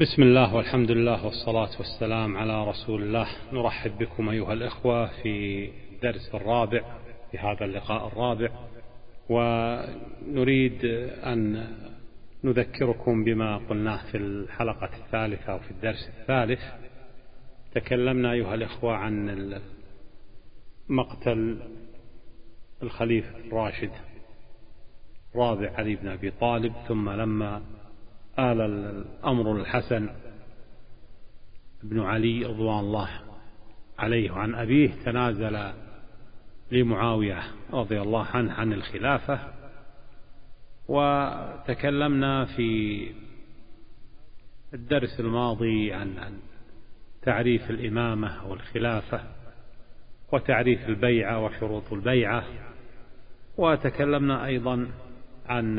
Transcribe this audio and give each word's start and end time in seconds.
بسم 0.00 0.22
الله 0.22 0.54
والحمد 0.54 0.90
لله 0.90 1.24
والصلاة 1.24 1.70
والسلام 1.78 2.36
على 2.36 2.68
رسول 2.68 3.02
الله. 3.02 3.26
نرحب 3.52 3.98
بكم 3.98 4.28
أيها 4.28 4.52
الإخوة 4.52 5.22
في 5.22 5.68
الدرس 5.92 6.34
الرابع 6.34 6.80
في 7.30 7.38
هذا 7.38 7.64
اللقاء 7.64 8.06
الرابع 8.06 8.48
ونريد 9.28 10.84
أن 11.24 11.66
نذكركم 12.44 13.24
بما 13.24 13.56
قلناه 13.56 14.10
في 14.10 14.16
الحلقة 14.16 14.90
الثالثة 15.04 15.54
وفي 15.54 15.70
الدرس 15.70 16.08
الثالث. 16.20 16.60
تكلمنا 17.74 18.32
أيها 18.32 18.54
الإخوة 18.54 18.94
عن 18.96 19.60
مقتل 20.88 21.58
الخليفة 22.82 23.36
الراشد 23.38 23.90
رابع 25.36 25.70
علي 25.74 25.96
بن 25.96 26.08
أبي 26.08 26.30
طالب 26.30 26.72
ثم 26.88 27.10
لما 27.10 27.62
آل 28.38 28.60
الأمر 28.60 29.56
الحسن 29.56 30.10
بن 31.82 32.00
علي 32.00 32.44
رضوان 32.44 32.78
الله 32.78 33.08
عليه 33.98 34.30
وعن 34.30 34.54
أبيه 34.54 34.90
تنازل 35.04 35.72
لمعاوية 36.70 37.42
رضي 37.72 38.00
الله 38.00 38.26
عنه 38.26 38.52
عن 38.52 38.72
الخلافة 38.72 39.38
وتكلمنا 40.88 42.44
في 42.44 43.08
الدرس 44.74 45.20
الماضي 45.20 45.92
عن 45.92 46.38
تعريف 47.22 47.70
الإمامة 47.70 48.46
والخلافة 48.46 49.20
وتعريف 50.32 50.88
البيعة 50.88 51.44
وشروط 51.44 51.92
البيعة 51.92 52.44
وتكلمنا 53.56 54.46
أيضا 54.46 54.90
عن 55.46 55.76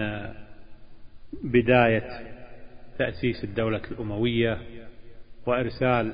بداية 1.44 2.33
تأسيس 2.98 3.44
الدولة 3.44 3.82
الأموية 3.92 4.62
وإرسال 5.46 6.14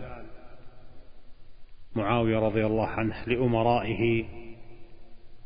معاوية 1.95 2.39
رضي 2.39 2.65
الله 2.65 2.87
عنه 2.87 3.25
لأمرائه 3.27 4.25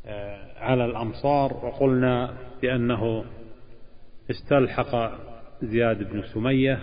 آه، 0.05 0.59
على 0.59 0.85
الأمصار. 0.85 1.65
وقلنا 1.65 2.37
بأنه 2.61 3.25
استلحق 4.31 5.11
زياد 5.63 6.11
بن 6.11 6.23
سمية 6.33 6.79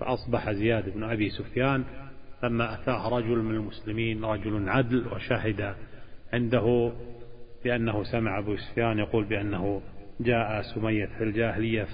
فأصبح 0.00 0.50
زياد 0.52 0.94
بن 0.94 1.02
أبي 1.02 1.30
سفيان. 1.30 1.84
لما 2.42 2.74
أتاه 2.74 3.08
رجل 3.08 3.38
من 3.38 3.54
المسلمين 3.54 4.24
رجل 4.24 4.68
عدل 4.68 5.06
وشهد 5.12 5.74
عنده 6.32 6.92
بأنه 7.64 8.04
سمع 8.04 8.38
أبو 8.38 8.56
سفيان 8.56 8.98
يقول 8.98 9.24
بأنه 9.24 9.82
جاء 10.20 10.62
سمية 10.62 11.06
في 11.06 11.24
الجاهلية 11.24 11.84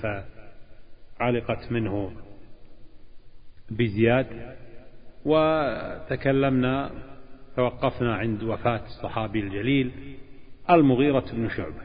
علقت 1.21 1.73
منه 1.73 2.13
بزياد 3.71 4.27
وتكلمنا 5.25 6.91
توقفنا 7.57 8.15
عند 8.15 8.43
وفاة 8.43 8.85
الصحابي 8.87 9.41
الجليل 9.41 9.91
المغيرة 10.71 11.25
بن 11.33 11.49
شعبة. 11.49 11.83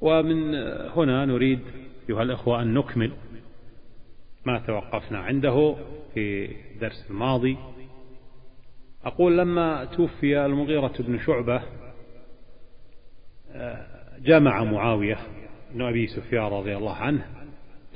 ومن 0.00 0.54
هنا 0.96 1.24
نريد 1.24 1.60
أيها 2.08 2.22
الأخوة 2.22 2.62
أن 2.62 2.74
نكمل 2.74 3.12
ما 4.46 4.58
توقفنا 4.58 5.18
عنده 5.18 5.76
في 6.14 6.50
الدرس 6.74 7.06
الماضي. 7.10 7.56
أقول 9.04 9.38
لما 9.38 9.84
توفي 9.84 10.46
المغيرة 10.46 10.94
بن 10.98 11.18
شعبة 11.18 11.62
جمع 14.18 14.64
معاوية 14.64 15.18
بن 15.74 15.82
أبي 15.82 16.06
سفيان 16.06 16.44
رضي 16.44 16.76
الله 16.76 16.94
عنه 16.94 17.35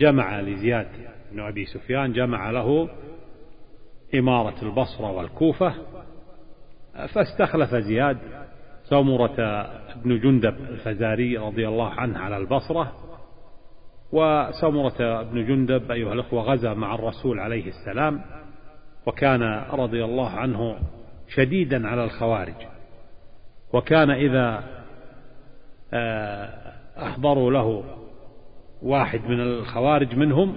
جمع 0.00 0.40
لزياد 0.40 0.86
بن 1.32 1.40
أبي 1.40 1.64
سفيان 1.64 2.12
جمع 2.12 2.50
له 2.50 2.88
إمارة 4.14 4.54
البصرة 4.62 5.10
والكوفة 5.10 5.74
فاستخلف 7.14 7.74
زياد 7.74 8.18
سمرة 8.84 9.66
بن 9.97 10.20
جندب 10.20 10.54
الفزاري 10.60 11.36
رضي 11.36 11.69
الله 11.69 11.88
عنه 11.91 12.19
على 12.19 12.36
البصرة 12.36 12.92
وسمرة 14.12 15.22
بن 15.22 15.47
جندب 15.47 15.91
أيها 15.91 16.12
الأخوة 16.12 16.42
غزا 16.42 16.75
مع 16.75 16.94
الرسول 16.94 17.41
عليه 17.41 17.69
السلام 17.69 18.22
وكان 19.06 19.42
رضي 19.72 20.04
الله 20.04 20.30
عنه 20.30 20.76
شديدا 21.28 21.88
على 21.88 22.04
الخوارج 22.04 22.54
وكان 23.72 24.10
إذا 24.10 24.64
آه، 25.94 26.72
أحضروا 26.98 27.50
له 27.50 28.00
واحد 28.82 29.20
من 29.28 29.41
الخوارج 29.41 30.16
منهم 30.16 30.56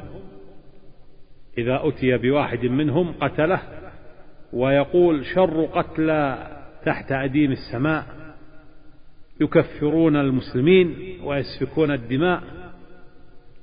إذا 1.58 1.82
أتي 1.84 2.18
بواحد 2.18 2.66
منهم 2.66 3.14
قتله 3.22 3.62
ويقول 4.54 5.26
شر 5.26 5.66
قتلى 5.66 6.48
تحت 6.86 7.12
أديم 7.12 7.52
السماء 7.52 8.06
يكفرون 9.42 10.16
المسلمين 10.16 11.20
ويسفكون 11.24 11.92
الدماء 11.92 12.44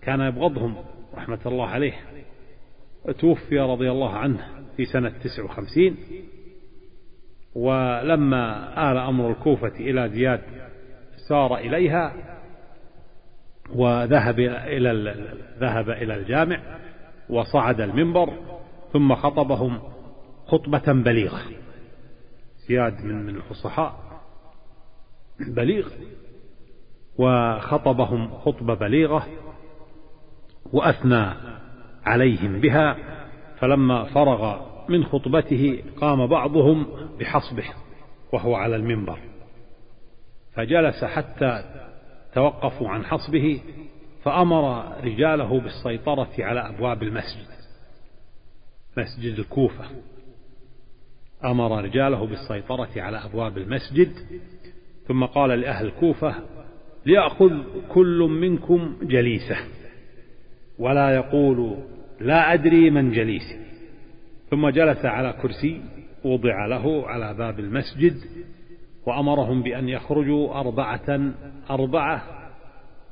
كان 0.03 0.21
يبغضهم 0.21 0.77
رحمة 1.15 1.39
الله 1.47 1.67
عليه. 1.67 1.95
توفي 3.19 3.59
رضي 3.59 3.91
الله 3.91 4.17
عنه 4.17 4.47
في 4.77 4.85
سنة 4.85 5.09
تسع 5.09 5.45
وخمسين 5.45 5.97
ولما 7.55 8.73
آل 8.93 8.97
أمر 8.97 9.31
الكوفة 9.31 9.73
إلى 9.81 10.09
زياد 10.09 10.41
سار 11.29 11.57
إليها 11.57 12.15
وذهب 13.75 14.41
إلى 14.41 15.15
ذهب 15.59 15.91
إلى 15.91 16.15
الجامع 16.15 16.61
وصعد 17.31 17.81
المنبر 17.81 18.33
ثم 18.93 19.15
خطبهم 19.15 19.79
خطبة 20.47 20.93
بليغة 20.93 21.41
زياد 22.69 23.05
من 23.05 23.27
من 23.27 23.37
الفصحاء. 23.37 23.95
بليغ. 25.57 25.89
وخطبهم 27.19 28.39
خطبة 28.39 28.75
بليغة 28.75 29.27
وأثنى 30.73 31.27
عليهم 32.05 32.61
بها. 32.61 32.97
فلما 33.59 34.05
فرغ 34.05 34.61
من 34.89 35.05
خطبته 35.05 35.83
قام 36.01 36.27
بعضهم 36.27 36.87
بحصبه 37.21 37.65
وهو 38.33 38.55
على 38.55 38.77
المنبر. 38.77 39.19
فجلس 40.55 41.05
حتى 41.05 41.65
توقفوا 42.35 42.89
عن 42.89 43.05
حصبه 43.05 43.61
فأمر 44.23 44.95
رجاله 45.05 45.61
بالسيطرة 45.61 46.31
على 46.39 46.61
أبواب 46.61 47.03
المسجد 47.03 47.47
مسجد 48.97 49.39
الكوفة. 49.39 49.85
أمر 51.45 51.85
رجاله 51.85 52.27
بالسيطرة 52.27 52.91
على 52.97 53.25
أبواب 53.25 53.59
المسجد 53.59 54.13
ثم 55.09 55.25
قال 55.25 55.61
لأهل 55.61 55.87
الكوفة 55.87 56.35
ليأخذ 57.07 57.63
كل 57.89 58.19
منكم 58.19 58.97
جليسة 59.03 59.57
ولا 60.79 61.15
يقول 61.15 61.77
لا 62.21 62.55
أدري 62.55 62.91
من 62.91 63.13
جليسي. 63.13 63.61
ثم 64.51 64.69
جلس 64.69 65.05
على 65.05 65.33
كرسي 65.43 65.83
وضع 66.25 66.67
له 66.67 67.07
على 67.07 67.35
باب 67.35 67.61
المسجد 67.61 68.15
وأمرهم 69.07 69.63
بأن 69.63 69.89
يخرجوا 69.89 70.61
أربعة 70.61 71.33
أربعة 71.71 72.23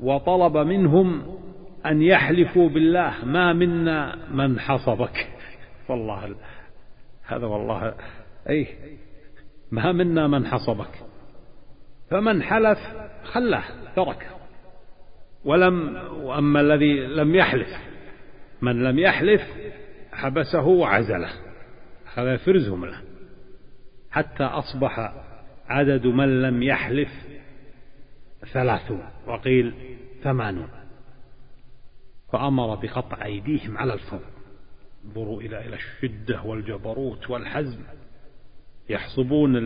وطلب 0.01 0.57
منهم 0.57 1.39
أن 1.87 2.03
يحلفوا 2.03 2.69
بالله 2.69 3.25
ما 3.25 3.53
منا 3.53 4.17
من 4.31 4.61
حصبك. 4.61 5.29
والله 5.89 6.35
هذا 7.27 7.47
والله 7.47 7.95
أي 8.49 8.69
ما 9.71 9.93
منا 9.93 10.27
من 10.27 10.47
حصبك. 10.47 10.91
فمن 12.11 12.43
حلف 12.43 12.79
خلاه 13.25 13.65
تركه 13.97 14.27
ولم 15.45 15.97
وأما 16.23 16.61
الذي 16.61 17.01
لم 17.01 17.35
يحلف 17.35 17.69
من 18.63 18.85
لم 18.85 18.99
يحلف 18.99 19.43
حبسه 20.13 20.67
وعزله 20.67 21.31
هذا 22.15 22.37
فرزهم 22.37 22.85
له. 22.85 23.01
حتى 24.11 24.45
أصبح 24.45 25.13
عدد 25.69 26.07
من 26.07 26.43
لم 26.43 26.63
يحلف 26.63 27.09
ثلاثون 28.53 29.03
وقيل 29.27 29.75
ثمانون. 30.23 30.69
فأمر 32.33 32.75
بقطع 32.75 33.25
أيديهم 33.25 33.79
على 33.79 33.95
الفور. 33.95 34.21
انظروا 35.05 35.41
إلى 35.41 35.67
إلى 35.67 35.77
الشدة 35.77 36.43
والجبروت 36.43 37.31
والحزم. 37.31 37.83
يحصبون 38.89 39.57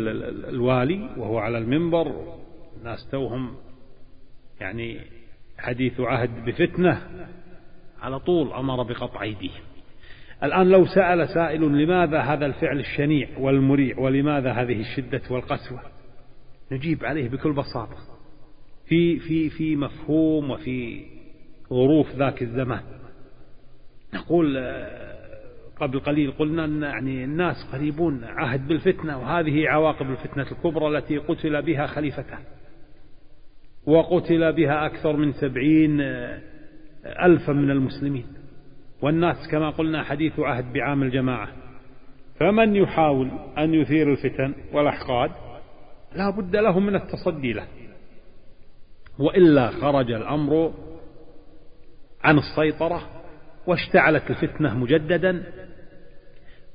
الوالي 0.49 1.15
وهو 1.17 1.39
على 1.39 1.59
المنبر. 1.59 2.37
الناس 2.77 3.09
توهم 3.11 3.57
يعني 4.61 5.01
حديث 5.59 6.01
عهد 6.01 6.45
بفتنة 6.45 7.27
على 8.01 8.19
طول 8.19 8.53
أمر 8.53 8.83
بقطع 8.83 9.23
أيديهم. 9.23 9.63
الآن 10.43 10.69
لو 10.69 10.87
سأل 10.87 11.29
سائل 11.29 11.61
لماذا 11.61 12.21
هذا 12.21 12.47
الفعل 12.47 12.79
الشنيع 12.79 13.29
والمريع؟ 13.39 13.99
ولماذا 13.99 14.53
هذه 14.53 14.81
الشدة 14.81 15.23
والقسوة؟ 15.31 15.92
نجيب 16.73 17.05
عليه 17.05 17.29
بكل 17.29 17.53
بساطة. 17.53 17.97
في 18.87 19.19
في 19.19 19.51
في 19.51 19.77
مفهوم 19.77 20.51
وفي 20.51 21.05
ظروف 21.71 22.17
ذاك 22.17 22.43
الزمان. 22.43 22.83
نقول 24.15 24.59
قبل 25.77 26.01
قليل 26.01 26.31
قلنا 26.31 26.65
أن 26.65 26.83
يعني 26.83 27.25
الناس 27.25 27.57
قريبون 27.73 28.25
عهد 28.25 28.69
بالفتنة 28.69 29.19
وهذه 29.19 29.69
عواقب 29.69 30.11
الفتنة 30.11 30.47
الكبرى 30.53 30.99
التي 30.99 31.19
قتل 31.19 31.63
بها 31.63 31.87
خليفته. 31.87 32.39
وقتل 33.87 34.53
بها 34.53 34.87
أكثر 34.87 35.17
من 35.17 35.33
سبعين 35.33 36.01
ألفا 37.05 37.53
من 37.53 37.71
المسلمين. 37.71 38.27
والناس 39.03 39.37
كما 39.51 39.71
قلنا 39.71 40.03
حديث 40.03 40.41
عهد 40.41 40.73
بعام 40.73 41.03
الجماعة. 41.03 41.49
فمن 42.41 42.77
يحاول 42.77 43.31
أن 43.59 43.75
يثير 43.75 44.13
الفتن 44.13 44.55
والأحقاد 44.73 45.31
لا 46.17 46.31
بد 46.31 46.57
له 46.57 46.81
من 46.81 46.95
التصدي 46.95 47.53
له. 47.53 47.67
وإلا 49.19 49.71
خرج 49.71 50.11
الأمر 50.11 50.73
عن 52.25 52.39
السيطرة 52.39 53.03
واشتعلت 53.67 54.31
الفتنة 54.31 54.79
مجددا 54.79 55.45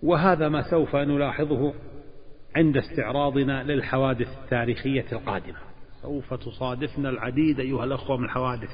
وهذا 0.04 0.50
ما 0.50 0.72
سوف 0.72 0.96
نلاحظه 0.96 1.74
عند 2.56 2.78
استعراضنا 2.78 3.64
للحوادث 3.64 4.28
التاريخية 4.44 5.06
القادمة. 5.12 5.58
سوف 6.02 6.34
تصادفنا 6.34 7.10
العديد 7.10 7.60
أيها 7.60 7.84
الأخوة 7.84 8.18
من 8.18 8.26
الحوادث. 8.26 8.70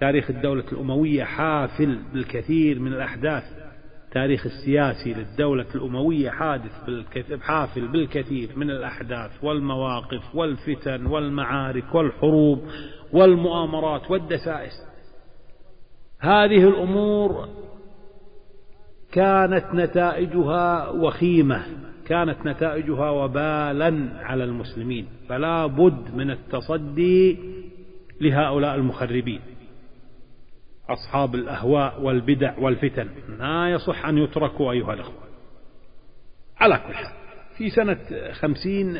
تاريخ 0.00 0.30
الدولة 0.30 0.64
الأموية 0.72 1.24
حافل 1.24 1.98
بالكثير 2.12 2.78
من 2.78 2.92
الأحداث. 2.92 3.44
التاريخ 4.08 4.46
السياسي 4.46 5.12
للدولة 5.14 5.66
الأموية 5.74 6.30
حادث 6.30 6.72
حافل 7.40 7.88
بالكثير 7.88 8.48
من 8.56 8.70
الأحداث 8.70 9.44
والمواقف 9.44 10.34
والفتن 10.34 11.06
والمعارك 11.06 11.94
والحروب 11.94 12.62
والمؤامرات 13.12 14.10
والدسائس. 14.10 14.72
هذه 16.20 16.68
الأمور 16.68 17.48
كانت 19.12 19.64
نتائجها 19.74 20.88
وخيمة 20.88 21.62
كانت 22.06 22.46
نتائجها 22.46 23.10
وبالا 23.10 24.08
على 24.22 24.44
المسلمين. 24.44 25.06
فلا 25.28 25.66
بد 25.66 26.14
من 26.14 26.30
التصدي 26.30 27.38
لهؤلاء 28.20 28.74
المخربين. 28.74 29.40
أصحاب 30.88 31.34
الأهواء 31.34 32.02
والبدع 32.02 32.58
والفتن. 32.58 33.08
ما 33.38 33.70
يصح 33.70 34.06
أن 34.06 34.18
يتركوا 34.18 34.72
أيها 34.72 34.94
الأخوة. 34.94 35.26
على 36.56 36.80
كل 36.86 36.94
حال 36.94 37.12
في 37.58 37.70
سنة 37.70 37.98
خمسين 38.32 38.98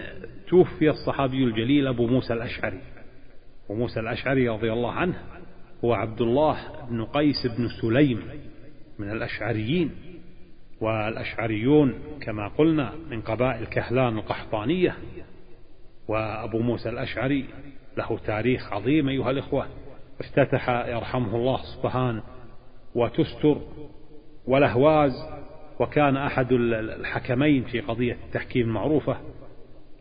توفي 0.49 0.91
الصحابي 0.91 1.45
الجليل 1.45 1.87
أبو 1.87 2.07
موسى 2.07 2.33
الأشعري. 2.33 2.81
وموسى 3.69 4.01
الأشعري 4.01 4.49
رضي 4.49 4.73
الله 4.73 4.93
عنه 4.93 5.23
هو 5.85 5.93
عبد 5.93 6.21
الله 6.21 6.59
بن 6.91 7.05
قيس 7.05 7.47
بن 7.47 7.69
سليم 7.81 8.23
من 8.99 9.11
الأشعريين. 9.11 9.91
والأشعريون 10.81 11.95
كما 12.21 12.49
قلنا 12.49 12.93
من 13.11 13.21
قبائل 13.21 13.67
كهلان 13.67 14.19
القحطانية. 14.19 14.97
وأبو 16.09 16.59
موسى 16.59 16.89
الأشعري 16.89 17.45
له 17.97 18.19
تاريخ 18.27 18.73
عظيم 18.73 19.09
أيها 19.09 19.31
الإخوة. 19.31 19.67
افتتح 20.21 20.69
يرحمه 20.69 21.37
الله 21.37 21.59
سبحانه 21.63 22.23
وتستر 22.95 23.59
والأهواز 24.47 25.13
وكان 25.81 26.17
أحد 26.17 26.53
الحكمين 26.53 27.65
في 27.65 27.81
قضية 27.81 28.17
التحكيم 28.27 28.67
المعروفة 28.67 29.17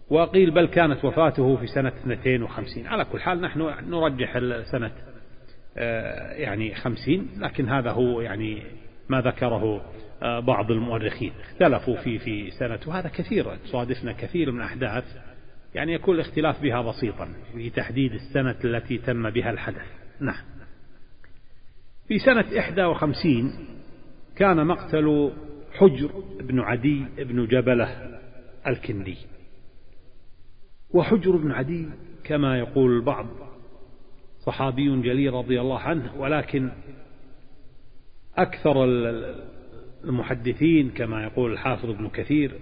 وقيل 0.10 0.52
بل 0.52 0.66
كانت 0.66 1.06
وفاته 1.06 1.56
في 1.56 1.68
سنة 1.68 1.90
52 1.90 2.88
على 2.88 3.06
كل 3.06 3.20
حال 3.20 3.42
نحن 3.42 3.60
نرجح 3.90 4.40
سنة 4.72 4.92
آه، 5.78 6.32
يعني 6.34 6.76
خمسين 6.76 7.28
لكن 7.38 7.70
هذا 7.70 7.92
هو 7.92 8.22
يعني 8.22 8.64
ما 9.10 9.22
ذكره 9.22 9.82
آه، 10.24 10.40
بعض 10.40 10.72
المؤرخين. 10.72 11.32
اختلفوا 11.42 11.96
في 11.96 12.20
في 12.20 12.52
سنة 12.52 12.80
وهذا 12.88 13.10
كثير 13.10 13.56
تصادفنا 13.56 14.12
كثير 14.12 14.52
من 14.52 14.62
أحداث 14.62 15.04
يعني 15.76 15.94
يكون 15.94 16.16
الاختلاف 16.16 16.62
بها 16.62 16.82
بسيطا 16.82 17.28
في 17.54 17.70
تحديد 17.70 18.14
السنة 18.14 18.56
التي 18.66 18.98
تم 18.98 19.30
بها 19.30 19.50
الحدث. 19.52 20.05
نعم. 20.20 20.44
في 22.08 22.20
سنة 22.20 22.60
إحدى 22.60 22.84
وخمسين 22.84 23.54
كان 24.36 24.68
مقتل 24.68 25.32
حجر 25.74 26.24
بن 26.40 26.60
عدي 26.60 27.06
بن 27.18 27.48
جبلة 27.48 28.20
الكندي. 28.68 29.18
وحجر 30.94 31.36
بن 31.36 31.52
عدي 31.52 31.90
كما 32.24 32.60
يقول 32.60 32.98
البعض 32.98 33.28
صحابي 34.40 35.02
جليل 35.02 35.34
رضي 35.34 35.62
الله 35.62 35.80
عنه 35.80 36.16
ولكن 36.18 36.72
أكثر 38.38 38.86
المحدثين 40.04 40.90
كما 40.90 41.24
يقول 41.24 41.52
الحافظ 41.52 41.90
ابن 41.90 42.10
كثير 42.10 42.60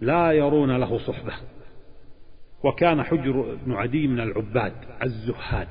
لا 0.00 0.32
يرون 0.32 0.76
له 0.76 0.98
صحبة. 0.98 1.32
وكان 2.64 3.02
حجر 3.02 3.56
بن 3.66 3.72
عدي 3.72 4.06
من 4.06 4.20
العباد 4.20 4.74
الزهاد. 5.02 5.68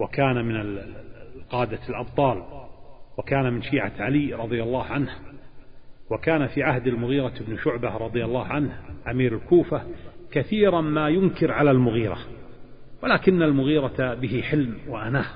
وكان 0.00 0.44
من 0.44 0.56
القادة 1.36 1.80
الأبطال 1.88 2.42
وكان 3.18 3.52
من 3.52 3.62
شيعة 3.62 3.92
علي 3.98 4.34
رضي 4.34 4.62
الله 4.62 4.84
عنه 4.84 5.10
وكان 6.10 6.46
في 6.46 6.62
عهد 6.62 6.86
المغيرة 6.86 7.32
بن 7.40 7.58
شعبة 7.58 7.96
رضي 7.96 8.24
الله 8.24 8.44
عنه 8.44 8.78
أمير 9.10 9.34
الكوفة 9.34 9.82
كثيرا 10.32 10.80
ما 10.80 11.08
ينكر 11.08 11.52
على 11.52 11.70
المغيرة 11.70 12.18
ولكن 13.02 13.42
المغيرة 13.42 14.14
به 14.14 14.42
حلم 14.42 14.78
وأناه. 14.88 15.26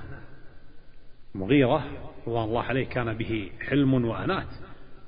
مغيرة 1.34 1.84
رضوان 2.26 2.44
الله 2.44 2.62
عليه 2.62 2.86
كان 2.86 3.14
به 3.14 3.50
حلم 3.68 4.04
وأنات 4.04 4.46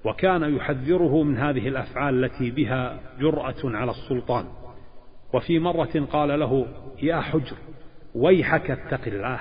وكان 0.05 0.57
يحذره 0.57 1.23
من 1.23 1.37
هذه 1.37 1.69
الأفعال 1.69 2.25
التي 2.25 2.51
بها 2.51 3.01
جرأة 3.21 3.57
على 3.65 3.91
السلطان. 3.91 4.47
وفي 5.35 5.59
مرة 5.59 6.07
قال 6.13 6.41
له 6.41 6.67
يا 7.03 7.21
حجر 7.21 7.57
ويحك 8.15 8.71
اتق 8.71 9.01
الله. 9.07 9.41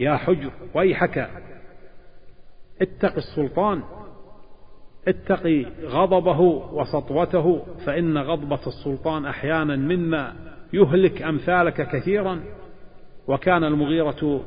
يا 0.00 0.16
حجر 0.16 0.50
ويحك. 0.74 1.30
اتق 2.82 3.16
السلطان. 3.16 3.82
اتقي 5.08 5.64
غضبه 5.84 6.40
وسطوته 6.72 7.66
فإن 7.86 8.18
غضبة 8.18 8.60
السلطان 8.66 9.26
أحيانا 9.26 9.76
مما 9.76 10.34
يهلك 10.72 11.22
أمثالك 11.22 11.88
كثيرا. 11.88 12.40
وكان 13.28 13.64
المغيرة 13.64 14.44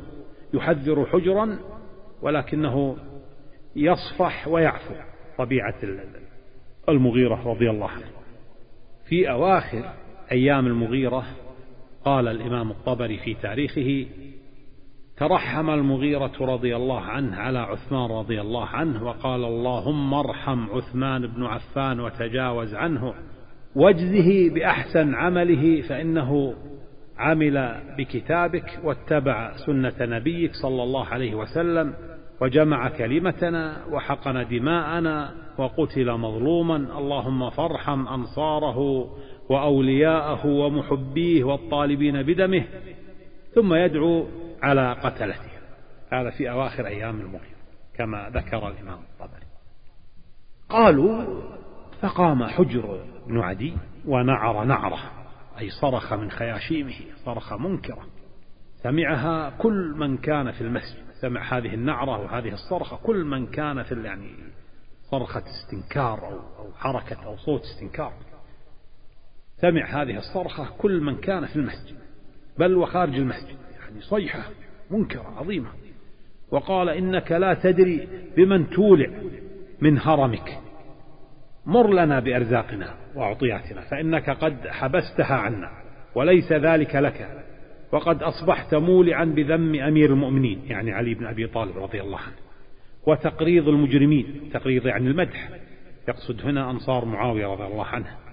يحذر 0.54 1.06
حجرا 1.06 1.60
ولكنه 2.22 2.98
يصفح 3.76 4.48
ويعفو. 4.48 4.94
طبيعة 5.38 5.76
المغيرة 6.90 7.48
رضي 7.48 7.70
الله 7.70 7.90
عنه. 7.90 8.08
في 9.06 9.32
أواخر 9.32 9.94
أيام 10.32 10.68
المغيرة 10.68 11.26
قال 12.08 12.28
الإمام 12.28 12.72
الطبري 12.72 13.18
في 13.18 13.34
تاريخه 13.34 14.06
ترحم 15.18 15.70
المغيرة 15.70 16.32
رضي 16.42 16.76
الله 16.76 17.02
عنه 17.02 17.36
على 17.36 17.60
عثمان 17.60 18.12
رضي 18.12 18.42
الله 18.42 18.66
عنه 18.66 19.04
وقال 19.04 19.44
اللهم 19.46 20.14
ارحم 20.14 20.70
عثمان 20.70 21.28
بن 21.28 21.44
عفان 21.44 22.00
وتجاوز 22.00 22.76
عنه 22.76 23.14
واجزه 23.76 24.54
بأحسن 24.54 25.16
عمله 25.16 25.82
فإنه 25.82 26.54
عمل 27.18 27.82
بكتابك 27.98 28.80
واتبع 28.84 29.52
سنة 29.66 29.96
نبيك 30.02 30.52
صلى 30.62 30.84
الله 30.84 31.06
عليه 31.06 31.36
وسلم 31.36 31.94
وجمع 32.42 32.90
كلمتنا 32.90 33.78
وحقن 33.92 34.48
دماءنا 34.48 35.32
وقتل 35.58 36.12
مظلوما 36.12 36.76
اللهم 36.76 37.50
فارحم 37.50 38.08
أنصاره 38.08 39.08
وأولياءه 39.50 40.48
ومحبيه 40.48 41.44
والطالبين 41.44 42.24
بدمه 42.24 42.64
ثم 43.56 43.74
يدعو 43.74 44.28
على 44.64 44.94
قتلته. 44.94 45.52
هذا 46.12 46.30
في 46.30 46.50
أواخر 46.52 46.88
أيام 46.88 47.22
المغيرة 47.22 47.58
كما 47.96 48.30
ذكر 48.30 48.68
الإمام 48.68 49.00
الطبري. 49.00 49.46
قالوا 50.70 51.42
فقام 52.02 52.44
حجر 52.44 53.06
بن 53.28 53.40
عدي 53.40 53.74
ونعر 54.06 54.64
نعره 54.64 55.00
أي 55.60 55.70
صرخ 55.70 56.14
من 56.14 56.32
خياشيمه 56.32 56.96
صرخ 57.26 57.54
منكرا. 57.54 58.06
سمعها 58.84 59.50
كل 59.50 59.94
من 59.98 60.18
كان 60.18 60.52
في 60.52 60.62
المسجد 60.62 61.08
سمع 61.22 61.58
هذه 61.58 61.74
النعرة 61.74 62.18
وهذه 62.20 62.54
الصرخة 62.54 62.98
كل 62.98 63.26
من 63.26 63.48
كان 63.48 63.84
في 63.84 64.04
يعني 64.04 64.30
صرخة 65.12 65.44
استنكار 65.44 66.26
أو, 66.26 66.66
أو 66.66 66.74
حركة 66.74 67.26
أو 67.26 67.38
صوت 67.38 67.62
استنكار. 67.62 68.14
سمع 69.62 70.02
هذه 70.02 70.18
الصرخة 70.18 70.68
كل 70.78 71.02
من 71.02 71.16
كان 71.16 71.46
في 71.46 71.56
المسجد 71.56 71.98
بل 72.58 72.76
وخارج 72.76 73.16
المسجد 73.16 73.58
يعني 73.80 74.02
صيحة 74.02 74.44
منكرة 74.92 75.34
عظيمة. 75.38 75.70
وقال 76.52 76.90
إنك 76.90 77.32
لا 77.32 77.54
تدري 77.54 78.08
بمن 78.38 78.70
تولع 78.70 79.10
من 79.82 80.00
هرمك. 80.00 80.60
مر 81.66 81.94
لنا 81.94 82.20
بأرزاقنا 82.20 82.94
وأعطياتنا 83.16 83.82
فإنك 83.82 84.30
قد 84.30 84.68
حبستها 84.68 85.36
عنا 85.36 85.72
وليس 86.16 86.52
ذلك 86.52 86.96
لك. 86.96 87.44
وقد 87.92 88.24
أصبحت 88.24 88.76
مولعا 88.76 89.26
بذم 89.26 89.76
أمير 89.76 90.14
المؤمنين 90.14 90.62
يعني 90.68 90.92
علي 90.92 91.14
بن 91.14 91.26
أبي 91.26 91.48
طالب 91.48 91.78
رضي 91.78 92.02
الله 92.02 92.18
عنه. 92.18 92.36
وتقريض 93.08 93.68
المجرمين 93.68 94.50
تقريض 94.54 94.86
يعني 94.86 95.08
المدح 95.08 95.50
يقصد 96.08 96.42
هنا 96.42 96.72
أنصار 96.72 97.06
معاوية 97.06 97.48
رضي 97.48 97.64
الله 97.64 97.86
عنه. 97.86 98.27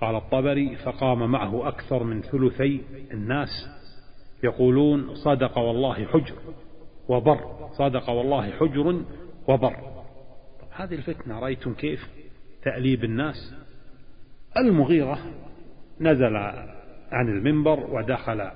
قال 0.00 0.16
الطبري 0.16 0.76
فقام 0.76 1.30
معه 1.30 1.68
أكثر 1.68 2.02
من 2.02 2.22
ثلثي 2.22 2.80
الناس 3.12 3.68
يقولون 4.42 5.14
صدق 5.14 5.58
والله 5.58 6.04
حجر 6.06 6.34
وبر 7.08 7.68
صدق 7.72 8.10
والله 8.10 8.50
حجر 8.50 9.02
وبر. 9.48 9.76
هذه 10.70 10.94
الفتنة 10.94 11.38
رأيتم 11.38 11.74
كيف؟ 11.74 12.08
تأليب 12.62 13.04
الناس. 13.04 13.54
المغيرة 14.56 15.18
نزل 16.00 16.36
عن 17.12 17.28
المنبر 17.28 17.80
ودخل 17.90 18.50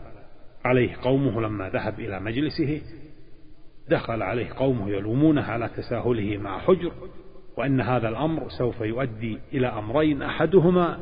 عليه 0.65 0.97
قومه 1.03 1.41
لما 1.41 1.69
ذهب 1.69 2.01
إلى 2.01 2.21
مجلسه. 2.21 2.81
دخل 3.89 4.23
عليه 4.23 4.53
قومه 4.57 4.91
يلومونه 4.91 5.43
على 5.43 5.69
تساهله 5.69 6.37
مع 6.37 6.59
حجر 6.59 6.93
وأن 7.57 7.81
هذا 7.81 8.09
الأمر 8.09 8.49
سوف 8.49 8.81
يؤدي 8.81 9.39
إلى 9.53 9.67
أمرين 9.67 10.23
أحدهما 10.23 10.99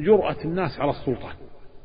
جرأة 0.00 0.36
الناس 0.44 0.80
على 0.80 0.90
السلطان 0.90 1.34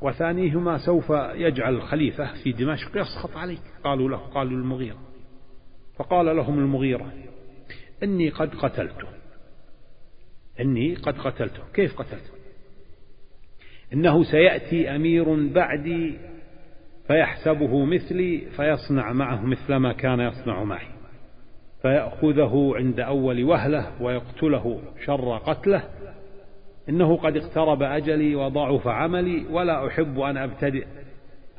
وثانيهما 0.01 0.77
سوف 0.77 1.10
يجعل 1.34 1.74
الخليفة 1.74 2.43
في 2.43 2.51
دمشق 2.51 2.98
يسخط 2.98 3.38
عليك. 3.38 3.62
قالوا 3.84 4.10
له 4.10 4.17
قالوا 4.17 4.51
المغيرة 4.51 5.00
فقال 5.96 6.36
لهم 6.36 6.60
المغيرة 6.60 7.13
إني 8.03 8.29
قد 8.29 8.55
قتلته. 8.55 9.08
إني 10.60 10.96
قد 10.96 11.17
قتلته. 11.17 11.63
كيف 11.74 12.00
قتلته؟ 12.00 12.34
إنه 13.93 14.24
سيأتي 14.24 14.96
أمير 14.96 15.48
بعدي 15.53 16.17
فيحسبه 17.08 17.86
مثلي 17.86 18.41
فيصنع 18.55 19.13
معه 19.13 19.46
مثل 19.46 19.75
ما 19.75 19.93
كان 19.93 20.20
يصنع 20.20 20.63
معي. 20.63 20.88
فيأخذه 21.82 22.74
عند 22.75 23.00
أول 23.00 23.43
وهلة 23.43 24.01
ويقتله 24.01 24.82
شر 25.05 25.38
قتله. 25.38 25.84
إنه 26.90 27.18
قد 27.18 27.38
اقترب 27.38 27.84
أجلي 27.84 28.36
وضعف 28.36 28.88
عملي 28.88 29.46
ولا 29.50 29.88
أحب 29.88 30.20
أن 30.20 30.38
أبتدئ 30.38 30.86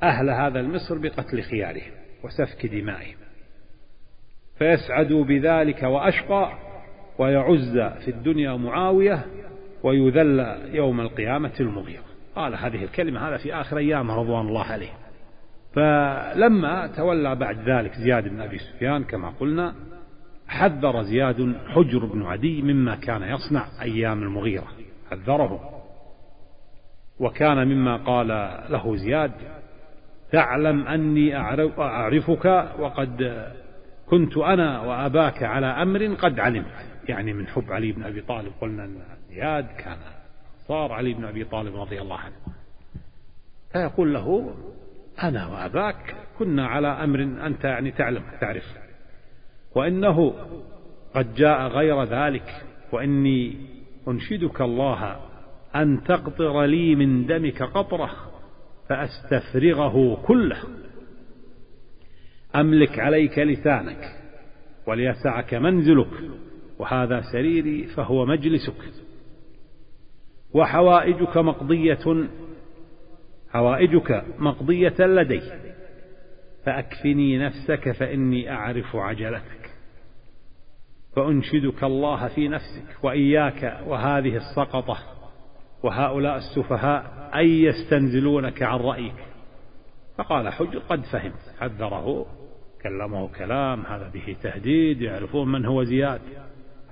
أهل 0.03 0.31
هذا 0.31 0.61
المصر 0.61 0.99
بقتل 0.99 1.43
خيارهم 1.43 1.93
وسفك 2.25 2.67
دمائهم. 2.67 3.17
فيسعد 4.59 5.13
بذلك 5.13 5.83
وأشقى 5.83 6.53
ويعز 7.19 7.79
في 7.79 8.09
الدنيا 8.09 8.57
معاوية 8.57 9.27
ويذل 9.83 10.59
يوم 10.73 11.01
القيامة 11.01 11.53
المغيرة. 11.61 12.05
قال 12.37 12.55
هذه 12.55 12.85
الكلمة 12.85 13.29
هذا 13.29 13.37
في 13.37 13.55
آخر 13.55 13.79
أيام 13.79 14.11
رضوان 14.11 14.49
الله 14.49 14.65
عليه. 14.65 14.91
فلما 15.73 16.87
تولى 16.97 17.35
بعد 17.35 17.69
ذلك 17.69 17.93
زياد 17.95 18.29
بن 18.29 18.41
أبي 18.41 18.59
سفيان 18.59 19.05
كما 19.05 19.29
قلنا 19.31 19.75
حذر 20.49 21.03
زياد 21.03 21.57
حجر 21.69 22.05
بن 22.07 22.23
عدي 22.23 22.63
مما 22.63 22.97
كان 22.97 23.23
يصنع 23.23 23.67
أيام 23.83 24.23
المغيرة. 24.23 24.84
حذره 25.11 25.83
وكان 27.21 27.69
مما 27.69 27.97
قال 27.97 28.29
له 28.71 28.97
زياد 28.97 29.33
تعلم 30.33 30.87
أني 30.87 31.37
أعرفك 31.79 32.45
وقد 32.79 33.47
كنت 34.07 34.37
أنا 34.37 34.81
وأباك 34.81 35.43
على 35.43 35.67
أمر 35.67 36.15
قد 36.15 36.41
علمت. 36.41 36.87
يعني 37.09 37.33
من 37.33 37.47
حب 37.47 37.73
علي 37.73 37.93
بن 37.93 38.03
أبي 38.03 38.21
طالب 38.21 38.53
قلنا 38.61 38.85
أن 38.85 38.97
زياد 39.29 39.67
كان 39.67 39.97
صار 40.69 40.93
علي 40.93 41.15
بن 41.15 41.25
أبي 41.25 41.45
طالب 41.45 41.77
رضي 41.77 42.01
الله 42.01 42.19
عنه. 42.19 42.37
فيقول 43.73 44.15
له 44.15 44.55
أنا 45.23 45.47
وأباك 45.47 46.15
كنا 46.39 46.67
على 46.67 46.89
أمر 46.89 47.23
أنت 47.23 47.65
يعني 47.65 47.91
تعلم 47.91 48.23
تعرف 48.41 48.65
وإنه 49.75 50.35
قد 51.15 51.35
جاء 51.35 51.67
غير 51.69 52.05
ذلك 52.05 52.65
وإني 52.93 53.57
أنشدك 54.09 54.61
الله 54.61 55.17
أن 55.77 56.03
تقطر 56.05 56.65
لي 56.65 56.95
من 56.95 57.27
دمك 57.27 57.63
قطرة 57.63 58.11
فأستفرغه 58.89 60.23
كله. 60.27 60.63
أملك 62.57 62.99
عليك 62.99 63.39
لسانك 63.39 64.03
وليسعك 64.87 65.55
منزلك 65.55 66.11
وهذا 66.79 67.21
سريري 67.33 67.87
فهو 67.87 68.27
مجلسك. 68.27 69.05
وحوائجك 70.55 71.37
مقضية 71.37 72.29
حوائجك 73.51 74.25
مقضية 74.39 74.95
لدي 75.01 75.41
فأكفني 76.65 77.39
نفسك 77.39 77.91
فإني 77.91 78.51
أعرف 78.51 78.97
عجلتك 78.97 79.64
فأنشدك 81.17 81.85
الله 81.85 82.29
في 82.29 82.49
نفسك 82.49 83.05
وإياك 83.05 83.81
وهذه 83.87 84.37
السقطة 84.37 84.99
وهؤلاء 85.83 86.37
السفهاء 86.37 87.31
أن 87.35 87.47
يستنزلونك 87.47 88.63
عن 88.63 88.79
رأيك. 88.79 89.15
فقال 90.19 90.53
حجر 90.53 90.79
قد 90.79 91.03
فهمت 91.13 91.55
حذره 91.61 92.27
كلمه 92.83 93.29
كلام 93.29 93.87
هذا 93.87 94.09
به 94.09 94.37
تهديد 94.43 95.03
يعرفون 95.03 95.53
من 95.53 95.67
هو 95.67 95.85
زياد. 95.85 96.21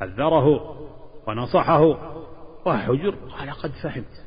حذره 0.01 0.77
ونصحه 1.29 1.85
وحجر 2.67 3.15
قال 3.15 3.51
قد 3.51 3.71
فهمت. 3.83 4.27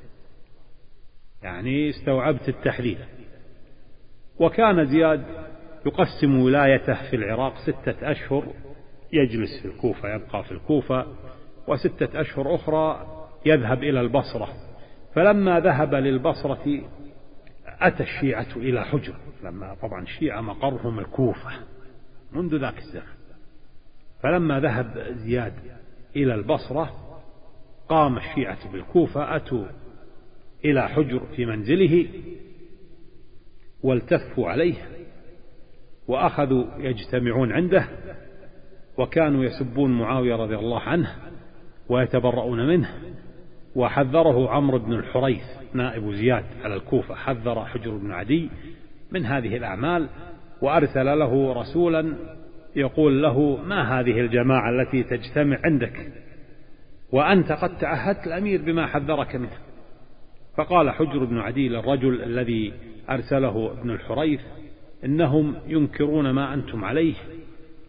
يعني 1.44 1.90
استوعبت 1.90 2.50
التحذير 2.50 2.98
وكان 4.40 4.86
زياد 4.86 5.26
يقسم 5.86 6.40
ولايته 6.40 7.10
في 7.10 7.16
العراق 7.16 7.54
ستة 7.58 8.12
أشهر 8.12 8.44
يجلس 9.16 9.62
في 9.62 9.68
الكوفة 9.68 10.16
يبقى 10.16 10.44
في 10.44 10.52
الكوفة 10.52 11.06
وستة 11.68 12.22
أشهر 12.22 12.56
أخرى 12.56 13.08
يذهب 13.46 13.84
إلى 13.84 14.02
البصرة. 14.02 14.48
فلما 15.14 15.60
ذهب 15.60 15.96
للبصرة 15.96 16.82
أتى 17.66 18.04
الشيعة 18.04 18.48
إلى 18.56 18.86
حجر. 18.86 19.16
لما 19.44 19.76
طبعا 19.82 20.04
الشيعة 20.04 20.42
مقرهم 20.42 21.00
الكوفة 21.00 21.50
منذ 22.32 22.56
ذاك 22.60 22.78
الزمن. 22.78 23.16
فلما 24.24 24.60
ذهب 24.60 25.16
زياد 25.26 25.54
إلى 26.16 26.36
البصرة 26.36 26.94
قام 27.90 28.18
الشيعة 28.18 28.72
بالكوفة 28.72 29.36
أتوا 29.36 29.66
إلى 30.66 30.90
حجر 30.90 31.26
في 31.36 31.46
منزله 31.46 32.08
والتفوا 33.84 34.50
عليه 34.50 34.76
وأخذوا 36.08 36.66
يجتمعون 36.78 37.52
عنده 37.52 37.88
وكانوا 38.98 39.44
يسبون 39.44 39.92
معاوية 40.00 40.36
رضي 40.36 40.56
الله 40.56 40.80
عنه 40.80 41.12
ويتبرؤون 41.90 42.68
منه. 42.68 42.90
وحذره 43.76 44.50
عمرو 44.50 44.80
بن 44.80 44.94
الحريث 44.94 45.44
نائب 45.74 46.12
زياد 46.12 46.46
على 46.64 46.76
الكوفة. 46.76 47.16
حذر 47.16 47.66
حجر 47.66 47.92
بن 47.92 48.12
عدي 48.12 48.50
من 49.12 49.26
هذه 49.26 49.58
الأعمال 49.58 50.10
وأرسل 50.62 51.20
له 51.20 51.54
رسولا 51.54 52.14
يقول 52.76 53.24
له 53.24 53.58
ما 53.66 54.00
هذه 54.00 54.20
الجماعة 54.20 54.70
التي 54.70 55.04
تجتمع 55.04 55.58
عندك؟ 55.64 56.12
وأنت 57.12 57.52
قد 57.52 57.78
تعهدت 57.78 58.28
الأمير 58.28 58.62
بما 58.62 58.88
حذرك 58.88 59.36
منه. 59.36 59.58
فقال 60.58 60.90
حجر 60.90 61.26
بن 61.26 61.40
عدي 61.40 61.70
للرجل 61.70 62.24
الذي 62.24 62.74
أرسله 63.10 63.72
ابن 63.72 63.90
الحريث 63.90 64.42
إنهم 65.06 65.56
ينكرون 65.68 66.30
ما 66.30 66.54
أنتم 66.54 66.86
عليه 66.86 67.16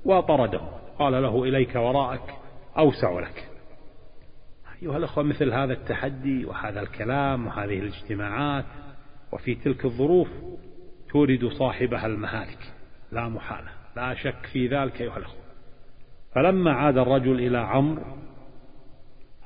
وطرده 0.04 0.60
قال 0.98 1.22
له 1.22 1.44
إليك 1.44 1.74
وراءك 1.74 2.34
أوسع 2.78 3.20
لك. 3.20 3.48
أيها 4.82 4.96
الأخوة 4.96 5.24
مثل 5.24 5.52
هذا 5.52 5.72
التحدي 5.72 6.44
وهذا 6.44 6.80
الكلام 6.80 7.46
وهذه 7.46 7.78
الاجتماعات 7.78 8.64
وفي 9.32 9.54
تلك 9.54 9.84
الظروف 9.84 10.28
تورد 11.10 11.48
صاحبها 11.58 12.06
المهالك. 12.06 12.58
لا 13.12 13.28
محالة 13.28 13.70
لا 13.96 14.14
شك 14.14 14.46
في 14.52 14.68
ذلك 14.68 15.00
أيها 15.02 15.16
الأخوة. 15.16 15.46
فلما 16.34 16.72
عاد 16.72 16.98
الرجل 16.98 17.40
إلى 17.40 17.58
عمرو 17.58 18.04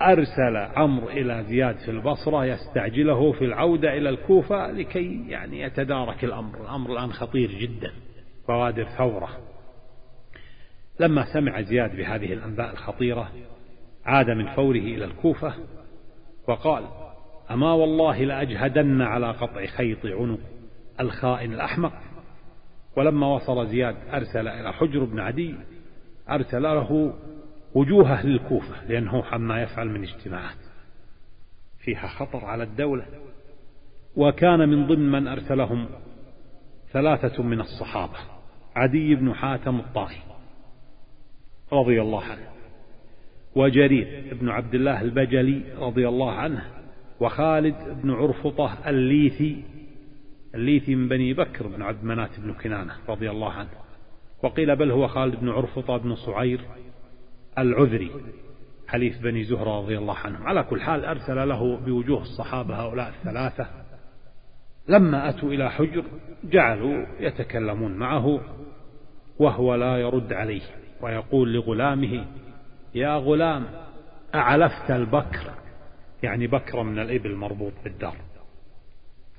أرسل 0.03 0.57
عمرو 0.57 1.09
إلى 1.09 1.45
زياد 1.45 1.77
في 1.77 1.91
البصرة 1.91 2.45
يستعجله 2.45 3.33
في 3.33 3.45
العودة 3.45 3.97
إلى 3.97 4.09
الكوفة 4.09 4.71
لكي 4.71 5.29
يعني 5.29 5.61
يتدارك 5.61 6.25
الأمر. 6.25 6.61
الأمر 6.61 6.93
الآن 6.93 7.13
خطير 7.13 7.51
جدا 7.51 7.93
بوادر 8.49 8.85
ثورة. 8.85 9.50
لما 11.01 11.25
سمع 11.33 11.61
زياد 11.61 11.97
بهذه 11.97 12.33
الأنباء 12.33 12.73
الخطيرة 12.73 13.31
عاد 14.05 14.31
من 14.31 14.55
فوره 14.55 14.79
إلى 14.79 15.05
الكوفة 15.05 15.55
وقال 16.49 16.85
أما 17.51 17.73
والله 17.73 18.25
لأجهدن 18.25 19.03
على 19.03 19.31
قطع 19.31 19.67
خيط 19.67 20.07
عنق 20.07 20.39
الخائن 21.01 21.53
الأحمق. 21.53 21.93
ولما 22.97 23.35
وصل 23.35 23.67
زياد 23.67 23.97
أرسل 24.13 24.49
إلى 24.49 24.73
حجر 24.73 25.05
بن 25.05 25.21
عدي 25.21 25.55
أرسل 26.31 26.63
له 26.63 27.15
وجوه 27.75 28.13
أهل 28.13 28.31
الكوفة 28.31 28.85
لأنه 28.89 29.25
عما 29.25 29.63
يفعل 29.63 29.89
من 29.89 30.03
اجتماعات 30.03 30.59
فيها 31.79 32.07
خطر 32.07 32.45
على 32.45 32.63
الدولة. 32.63 33.07
وكان 34.17 34.69
من 34.69 34.87
ضمن 34.87 35.11
من 35.11 35.29
أرسلهم 35.29 35.89
ثلاثة 36.93 37.43
من 37.43 37.61
الصحابة 37.61 38.19
عدي 38.77 39.15
بن 39.15 39.35
حاتم 39.35 39.81
الطائي 39.81 40.31
رضي 41.73 42.03
الله 42.03 42.23
عنه. 42.23 42.49
وجرير 43.55 44.37
بن 44.41 44.49
عبد 44.49 44.75
الله 44.75 45.03
البجلي 45.03 45.63
رضي 45.79 46.09
الله 46.09 46.33
عنه 46.33 46.65
وخالد 47.21 47.77
بن 48.03 48.11
عرفطة 48.11 48.79
الليثي 48.87 49.65
الليثي 50.55 50.95
من 50.95 51.09
بني 51.09 51.35
بكر 51.35 51.67
بن 51.67 51.83
عبد 51.83 52.05
منات 52.05 52.41
بن 52.41 52.53
كنانة 52.53 52.95
رضي 53.09 53.31
الله 53.31 53.53
عنه. 53.53 53.69
وقيل 54.43 54.77
بل 54.77 54.91
هو 54.91 55.09
خالد 55.09 55.41
بن 55.41 55.49
عرفطة 55.49 55.97
بن 55.97 56.15
صعير 56.15 56.61
العذري 57.59 58.11
حليف 58.89 59.23
بني 59.23 59.45
زهرة 59.45 59.81
رضي 59.81 59.99
الله 59.99 60.17
عنهم. 60.17 60.47
على 60.47 60.63
كل 60.63 60.81
حال 60.81 61.05
أرسل 61.05 61.49
له 61.49 61.77
بوجوه 61.77 62.23
الصحابة 62.23 62.75
هؤلاء 62.75 63.09
الثلاثة. 63.09 63.67
لما 64.89 65.29
أتوا 65.29 65.53
إلى 65.53 65.71
حجر 65.71 66.05
جعلوا 66.45 67.07
يتكلمون 67.21 67.93
معه 67.93 68.41
وهو 69.39 69.75
لا 69.75 69.97
يرد 69.97 70.33
عليه. 70.33 70.80
ويقول 71.03 71.53
لغلامه 71.53 72.27
يا 72.95 73.17
غلام 73.17 73.67
أعلفت 74.35 74.91
البكر. 74.91 75.51
يعني 76.23 76.47
بكر 76.47 76.83
من 76.83 76.99
الإبل 76.99 77.35
مربوط 77.35 77.73
بالدار. 77.85 78.17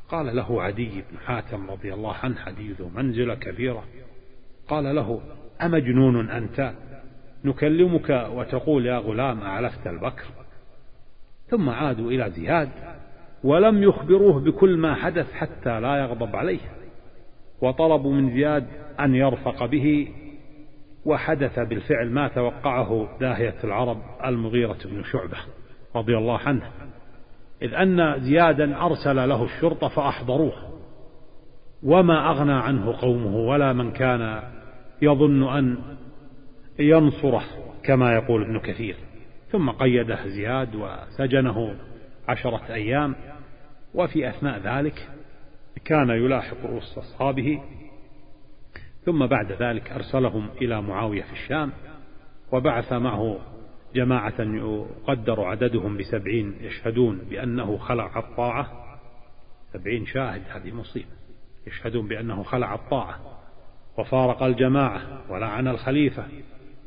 قال 0.10 0.36
له 0.36 0.64
عدي 0.64 0.90
بن 0.90 1.18
حاتم 1.26 1.72
رضي 1.72 1.94
الله 1.94 2.16
عنه 2.24 2.38
ذو 2.80 2.90
منزلة 2.90 3.36
كبيرة. 3.36 3.84
قال 4.68 4.96
له 4.96 5.22
أمجنون 5.62 6.30
أنت؟ 6.30 6.74
نكلمك 7.46 8.30
وتقول 8.34 8.86
يا 8.86 8.98
غلام 8.98 9.42
أعلفت 9.42 9.88
البكر. 9.88 10.26
ثم 11.48 11.70
عادوا 11.70 12.12
إلى 12.12 12.32
زياد 12.32 12.70
ولم 13.44 13.84
يخبروه 13.84 14.40
بكل 14.40 14.78
ما 14.78 14.96
حدث 14.96 15.34
حتى 15.34 15.80
لا 15.80 15.96
يغضب 15.96 16.36
عليه. 16.36 16.60
وطلبوا 17.62 18.14
من 18.14 18.34
زياد 18.34 18.68
أن 19.00 19.16
يرفق 19.16 19.66
به 19.66 20.08
وحدث 21.06 21.60
بالفعل 21.60 22.10
ما 22.10 22.28
توقعه 22.28 23.18
داهية 23.20 23.56
العرب 23.64 24.02
المغيرة 24.26 24.78
بن 24.86 25.04
شعبة 25.04 25.38
رضي 25.96 26.18
الله 26.18 26.38
عنه. 26.38 26.72
إذ 27.62 27.74
أن 27.74 28.20
زيادا 28.20 28.86
أرسل 28.86 29.30
له 29.30 29.44
الشرطة 29.44 29.88
فأحضروه. 29.88 30.54
وما 31.84 32.32
أغنى 32.32 32.54
عنه 32.54 33.02
قومه 33.02 33.36
ولا 33.36 33.74
من 33.74 33.92
كان 33.92 34.44
يظن 35.02 35.58
أن 35.58 35.78
ينصره 36.80 37.44
كما 37.84 38.14
يقول 38.14 38.44
ابن 38.44 38.60
كثير. 38.60 38.96
ثم 39.52 39.70
قيده 39.70 40.28
زياد 40.28 40.76
وسجنه 40.76 41.76
عشرة 42.28 42.62
أيام. 42.70 43.16
وفي 43.94 44.30
أثناء 44.30 44.60
ذلك 44.60 45.10
كان 45.86 46.10
يلاحق 46.10 46.66
رؤوس 46.66 46.98
أصحابه 46.98 47.62
ثم 49.06 49.26
بعد 49.26 49.52
ذلك 49.52 49.92
أرسلهم 49.92 50.50
إلى 50.62 50.82
معاوية 50.82 51.22
في 51.22 51.34
الشام 51.34 51.72
وبعث 52.52 52.94
معه 52.94 53.40
جماعة 53.96 54.40
يقدر 54.40 55.42
عددهم 55.42 55.98
بسبعين 55.98 56.56
يشهدون 56.62 57.18
بأنه 57.30 57.78
خلع 57.78 58.20
الطاعة. 58.20 58.68
سبعين 59.74 60.06
شاهد 60.06 60.42
هذه 60.50 60.72
مصيبة. 60.72 61.22
يشهدون 61.68 62.08
بأنه 62.08 62.44
خلع 62.44 62.76
الطاعة 62.76 63.20
وفارق 63.98 64.44
الجماعة 64.44 65.02
ولعن 65.30 65.68
الخليفة 65.68 66.24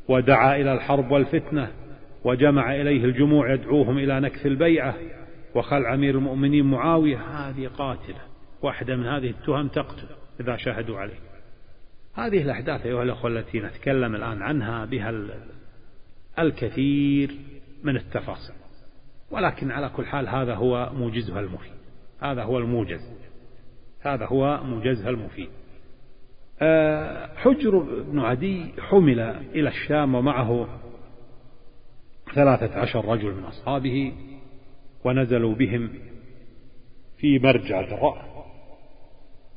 ودعا 0.08 0.56
إلى 0.56 0.72
الحرب 0.72 1.10
والفتنة 1.10 1.72
وجمع 2.24 2.74
إليه 2.74 3.04
الجموع 3.04 3.52
يدعوهم 3.52 3.98
إلى 3.98 4.20
نكث 4.20 4.46
البيعة 4.46 4.94
وخلع 5.54 5.94
أمير 5.94 6.14
المؤمنين 6.18 6.64
معاوية. 6.64 7.16
هذه 7.16 7.68
قاتلة 7.68 8.20
واحدة 8.62 8.96
من 8.96 9.06
هذه 9.06 9.30
التهم 9.30 9.68
تقتل 9.68 10.06
إذا 10.40 10.56
شاهدوا 10.56 10.98
عليه. 10.98 11.33
هذه 12.14 12.42
الأحداث 12.42 12.86
أيها 12.86 13.02
الأخوة 13.02 13.30
التي 13.30 13.60
نتكلم 13.60 14.14
الآن 14.14 14.42
عنها 14.42 14.84
بها 14.84 15.22
الكثير 16.38 17.36
من 17.82 17.96
التفاصيل. 17.96 18.56
ولكن 19.30 19.70
على 19.70 19.88
كل 19.88 20.06
حال 20.06 20.28
هذا 20.28 20.54
هو 20.54 20.90
موجزها 20.94 21.40
المفيد. 21.40 21.74
هذا 22.22 22.42
هو 22.42 22.58
الموجز. 22.58 23.00
هذا 24.00 24.26
هو 24.26 24.64
موجزها 24.64 25.10
المفيد. 25.10 25.48
آه، 26.62 27.36
حجر 27.36 27.78
بن 28.02 28.18
عدي 28.18 28.72
حمل 28.80 29.20
إلى 29.54 29.68
الشام 29.68 30.14
ومعه 30.14 30.68
ثلاثة 32.34 32.80
عشر 32.80 33.04
رجل 33.04 33.34
من 33.34 33.44
أصحابه 33.44 34.12
ونزلوا 35.04 35.54
بهم 35.54 35.90
في 37.18 37.38
مرجع 37.38 37.80
ذراء 37.80 38.34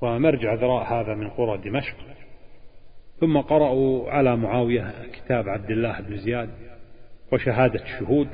ومرجع 0.02 0.54
ذراء 0.54 0.94
هذا 0.94 1.16
من 1.16 1.30
قرى 1.30 1.58
دمشق. 1.58 2.17
ثم 3.20 3.38
قرأوا 3.38 4.12
على 4.12 4.36
معاوية 4.36 4.94
كتاب 5.14 5.50
عبد 5.50 5.72
الله 5.72 6.02
بن 6.02 6.18
زياد 6.18 6.50
وشهادة 7.34 7.84
الشهود 7.84 8.28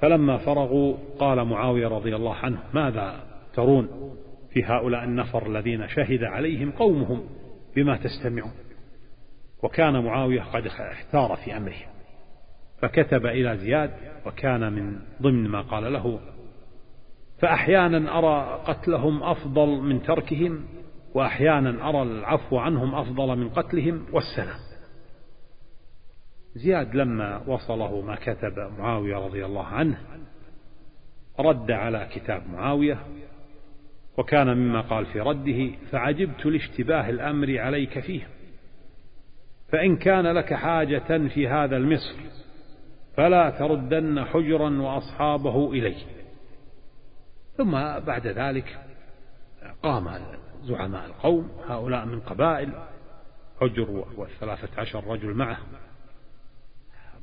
فلما 0.00 0.38
فرغوا 0.38 0.96
قال 1.18 1.44
معاوية 1.44 1.88
رضي 1.88 2.16
الله 2.16 2.34
عنه 2.34 2.58
ماذا 2.74 3.24
ترون 3.54 3.88
في 4.50 4.64
هؤلاء 4.64 5.04
النفر 5.04 5.46
الذين 5.46 5.88
شهد 5.88 6.24
عليهم 6.24 6.70
قومهم 6.70 7.22
بما 7.76 7.96
تستمعون؟ 7.96 8.52
وكان 9.62 10.04
معاوية 10.04 10.40
قد 10.40 10.66
احتار 10.66 11.36
في 11.44 11.56
أمره. 11.56 11.74
فكتب 12.78 13.26
إلى 13.26 13.56
زياد 13.56 13.90
وكان 14.26 14.72
من 14.72 14.98
ضمن 15.22 15.48
ما 15.48 15.60
قال 15.60 15.92
له 15.92 16.20
فأحيانا 17.38 18.18
أرى 18.18 18.62
قتلهم 18.66 19.22
أفضل 19.22 19.68
من 19.68 20.02
تركهم 20.02 20.64
وأحيانا 21.16 21.88
أرى 21.88 22.02
العفو 22.02 22.58
عنهم 22.58 22.94
أفضل 22.94 23.38
من 23.38 23.48
قتلهم 23.48 24.06
والسلام. 24.12 24.58
زياد 26.54 26.94
لما 26.94 27.42
وصله 27.46 28.00
ما 28.00 28.14
كتب 28.14 28.58
معاوية 28.78 29.16
رضي 29.16 29.44
الله 29.44 29.64
عنه 29.64 29.98
رد 31.40 31.70
على 31.70 32.08
كتاب 32.12 32.42
معاوية 32.50 32.98
وكان 34.18 34.56
مما 34.56 34.80
قال 34.80 35.06
في 35.06 35.20
رده 35.20 35.70
فعجبت 35.90 36.46
لاشتباه 36.46 37.10
الأمر 37.10 37.58
عليك 37.58 38.00
فيه 38.00 38.28
فإن 39.68 39.96
كان 39.96 40.26
لك 40.26 40.54
حاجة 40.54 41.28
في 41.28 41.48
هذا 41.48 41.76
المصر 41.76 42.16
فلا 43.16 43.50
تردن 43.50 44.24
حجرا 44.24 44.82
وأصحابه 44.82 45.72
إليه 45.72 45.98
ثم 47.56 47.72
بعد 47.98 48.26
ذلك 48.26 48.78
قام 49.82 50.08
زعماء 50.66 51.06
القوم 51.06 51.50
هؤلاء 51.68 52.06
من 52.06 52.20
قبائل. 52.20 52.72
حجر 53.60 54.04
والثلاثة 54.16 54.80
عشر 54.80 55.06
رجل 55.06 55.34
معه. 55.34 55.58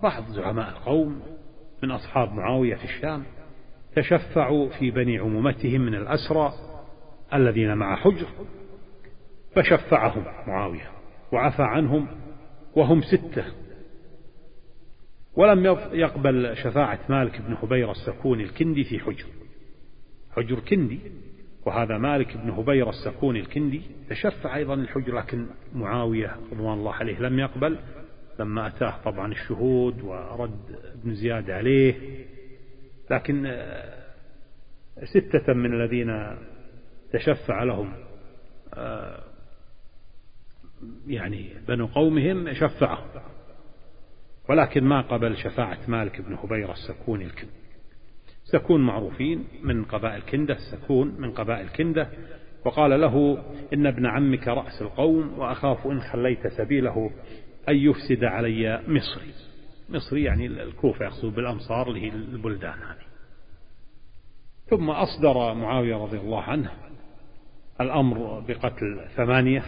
بعض 0.04 0.24
زعماء 0.24 0.70
القوم 0.70 1.22
من 1.84 1.92
أصحاب 1.92 2.34
معاوية 2.34 2.76
في 2.76 2.84
الشام 2.84 3.24
تشفعوا 3.96 4.70
في 4.70 4.92
بني 4.92 5.18
عمومتهم 5.18 5.82
من 5.82 5.96
الأسرى 5.96 6.54
الذين 7.34 7.74
مع 7.74 7.96
حجر 7.96 8.28
فشفعهم 9.56 10.24
معاوية 10.48 10.92
وعفى 11.32 11.64
عنهم 11.64 12.08
وهم 12.76 13.02
ستة. 13.02 13.46
ولم 15.36 15.66
يقبل 15.92 16.58
شفاعة 16.58 17.00
مالك 17.10 17.42
بن 17.42 17.54
هبير 17.54 17.92
السكوني 17.92 18.44
الكندي 18.44 18.84
في 18.84 19.00
حجر. 19.00 19.26
حجر 20.32 20.60
كندي. 20.60 21.00
وهذا 21.66 21.98
مالك 21.98 22.38
بن 22.38 22.50
هبير 22.50 22.90
السكوني 22.90 23.40
الكندي 23.40 23.82
تشفع 24.10 24.56
أيضا 24.56 24.74
الحجر 24.74 25.16
لكن 25.16 25.48
معاوية 25.76 26.36
رضوان 26.52 26.78
الله 26.78 26.94
عليه 26.94 27.20
لم 27.20 27.40
يقبل. 27.40 27.80
لما 28.40 28.68
أتاه 28.68 29.04
طبعا 29.06 29.32
الشهود 29.32 30.02
ورد 30.02 30.60
ابن 30.94 31.14
زياد 31.14 31.50
عليه. 31.50 31.96
لكن 33.12 33.64
ستة 35.04 35.54
من 35.54 35.82
الذين 35.82 36.38
تشفع 37.14 37.64
لهم 37.64 37.94
آه، 38.74 39.24
يعني 41.08 41.50
بنو 41.68 41.88
قومهم 41.88 42.54
شفعهم. 42.54 43.08
ولكن 44.50 44.84
ما 44.84 45.02
قبل 45.02 45.38
شفاعة 45.38 45.80
مالك 45.88 46.22
بن 46.22 46.34
هبيرة 46.34 46.72
السكون 46.72 47.22
الكندة 47.22 47.63
سكون 48.54 48.82
معروفين 48.82 49.44
من 49.64 49.84
قبائل 49.84 50.22
كندة 50.22 50.58
سكون 50.72 51.16
من 51.20 51.32
قبائل 51.32 51.70
كندة. 51.70 52.08
وقال 52.66 53.02
له 53.02 53.44
إن 53.74 53.86
ابن 53.86 54.06
عمك 54.06 54.48
رأس 54.48 54.82
القوم 54.82 55.40
وأخاف 55.40 55.88
إن 55.88 56.02
خليت 56.02 56.48
سبيله 56.48 57.12
أن 57.70 57.76
يفسد 57.76 58.24
علي 58.24 58.82
مصري. 58.88 59.34
مصري 59.90 60.24
يعني 60.24 60.48
الكوفة 60.48 61.06
يقصد 61.06 61.36
بالأمصار 61.36 61.88
اللي 61.88 62.02
هي 62.02 62.10
البلدان 62.10 62.74
هذه. 62.74 63.06
ثم 64.70 64.90
أصدر 64.90 65.54
معاوية 65.54 65.96
رضي 65.96 66.18
الله 66.18 66.42
عنه 66.42 66.72
الأمر 67.82 68.40
بقتل 68.40 69.06
ثمانية 69.16 69.64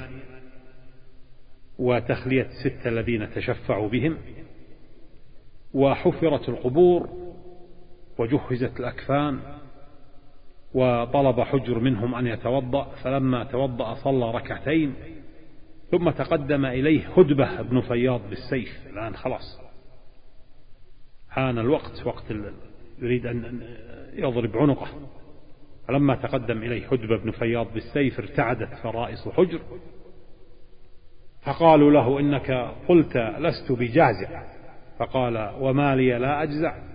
وتخلية 1.80 2.48
ستة 2.64 2.90
الذين 2.90 3.30
تشفعوا 3.34 3.90
بهم. 3.90 4.18
وحفرت 5.74 6.50
القبور 6.50 7.25
وجهزت 8.18 8.80
الأكفان 8.80 9.40
وطلب 10.74 11.42
حجر 11.42 11.80
منهم 11.80 12.16
أن 12.16 12.28
يتوضأ 12.28 12.84
فلما 13.04 13.44
توضأ 13.44 13.94
صلى 13.94 14.32
ركعتين 14.32 14.94
ثم 15.92 16.10
تقدم 16.10 16.66
إليه 16.66 17.10
هدبة 17.18 17.62
بن 17.62 17.82
فياض 17.82 18.22
بالسيف. 18.30 18.88
الآن 18.88 19.16
خلاص. 19.16 19.62
حان 21.30 21.60
الوقت 21.60 22.06
وقت 22.06 22.24
يريد 23.02 23.26
أن 23.26 23.62
يضرب 24.14 24.58
عنقه. 24.58 24.88
فلما 25.88 26.16
تقدم 26.16 26.58
إليه 26.58 26.88
حدب 26.88 27.22
بن 27.24 27.32
فياض 27.32 27.74
بالسيف 27.74 28.20
ارتعدت 28.20 28.74
فرائص 28.84 29.28
حجر. 29.28 29.60
فقالوا 31.42 31.92
له 31.92 32.20
إنك 32.20 32.52
قلت 32.88 33.18
لست 33.18 33.72
بجازع. 33.72 34.44
فقال 35.00 35.56
وما 35.60 35.96
لي 35.96 36.18
لا 36.18 36.44
أجزع. 36.44 36.95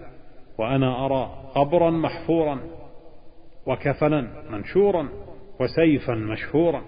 وأنا 0.61 1.07
أرى 1.07 1.31
قبرا 1.55 1.91
محفورا 1.91 2.61
وكفنا 3.67 4.45
منشورا 4.51 5.09
وسيفا 5.61 6.15
مشهورا. 6.15 6.83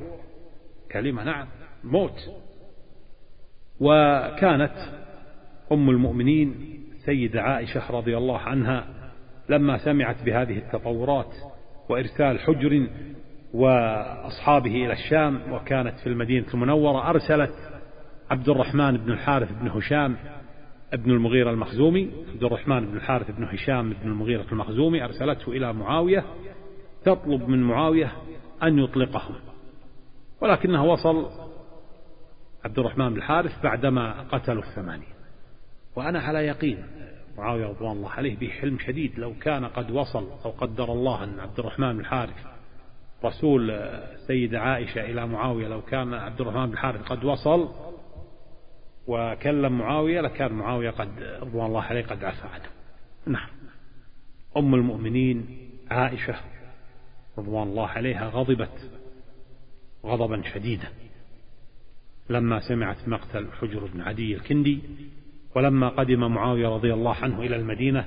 كلمة 0.92 1.24
نعم 1.24 1.46
موت. 1.84 2.30
وكانت 3.80 4.74
أم 5.72 5.90
المؤمنين 5.90 6.54
سيدة 7.04 7.42
عائشة 7.42 7.90
رضي 7.90 8.16
الله 8.16 8.38
عنها 8.38 8.86
لما 9.48 9.78
سمعت 9.78 10.22
بهذه 10.22 10.58
التطورات 10.58 11.34
وإرسال 11.88 12.40
حجر 12.40 12.86
وأصحابه 13.54 14.70
إلى 14.70 14.92
الشام 14.92 15.52
وكانت 15.52 15.98
في 15.98 16.06
المدينة 16.06 16.46
المنورة 16.54 17.10
أرسلت 17.10 17.54
عبد 18.30 18.48
الرحمن 18.48 18.96
بن 18.96 19.12
الحارث 19.12 19.52
بن 19.52 19.68
هشام 19.68 20.16
ابن 20.92 21.10
المغيرة 21.10 21.50
المخزومي 21.50 22.10
عبد 22.32 22.44
الرحمن 22.44 22.86
بن 22.86 22.96
الحارث 22.96 23.30
بن 23.30 23.44
هشام 23.44 23.90
بن 23.92 24.10
المغيرة 24.10 24.46
المخزومي 24.52 25.04
أرسلته 25.04 25.52
إلى 25.52 25.72
معاوية 25.72 26.24
تطلب 27.04 27.48
من 27.48 27.62
معاوية 27.62 28.12
أن 28.62 28.78
يطلقهم. 28.78 29.34
ولكنه 30.40 30.84
وصل 30.84 31.26
عبد 32.64 32.78
الرحمن 32.78 33.10
بن 33.10 33.16
الحارث 33.16 33.62
بعدما 33.62 34.22
قتلوا 34.22 34.62
الثمانية. 34.62 35.12
وأنا 35.96 36.20
على 36.20 36.38
يقين 36.38 36.84
معاوية 37.38 37.66
رضوان 37.66 37.96
الله 37.96 38.10
عليه 38.10 38.36
به 38.36 38.48
حلم 38.48 38.78
شديد 38.78 39.18
لو 39.18 39.34
كان 39.40 39.64
قد 39.64 39.90
وصل 39.90 40.28
أو 40.44 40.50
قدر 40.50 40.92
الله 40.92 41.24
أن 41.24 41.40
عبد 41.40 41.58
الرحمن 41.58 41.92
بن 41.92 42.00
الحارث 42.00 42.46
رسول 43.24 43.90
سيدة 44.26 44.60
عائشة 44.60 45.00
إلى 45.00 45.26
معاوية 45.26 45.68
لو 45.68 45.82
كان 45.82 46.14
عبد 46.14 46.40
الرحمن 46.40 46.66
بن 46.66 46.72
الحارث 46.72 47.02
قد 47.02 47.24
وصل 47.24 47.91
وكلم 49.06 49.78
معاوية 49.78 50.20
لكان 50.20 50.52
معاوية 50.52 50.90
قد 50.90 51.08
رضوان 51.40 51.66
الله 51.66 51.82
عليه 51.82 52.02
قد 52.02 52.24
عفى 52.24 52.46
عنه. 52.46 52.68
نعم. 53.26 53.48
أم 54.56 54.74
المؤمنين 54.74 55.46
عائشة 55.90 56.34
رضوان 57.38 57.68
الله 57.68 57.86
عليها 57.86 58.28
غضبت 58.28 58.90
غضبا 60.04 60.42
شديدا. 60.54 60.88
لما 62.30 62.60
سمعت 62.60 63.08
مقتل 63.08 63.46
حجر 63.60 63.88
بن 63.94 64.00
عدي 64.00 64.34
الكندي 64.34 64.80
ولما 65.54 65.88
قدم 65.88 66.32
معاوية 66.32 66.68
رضي 66.68 66.94
الله 66.94 67.14
عنه 67.14 67.40
إلى 67.40 67.56
المدينة 67.56 68.06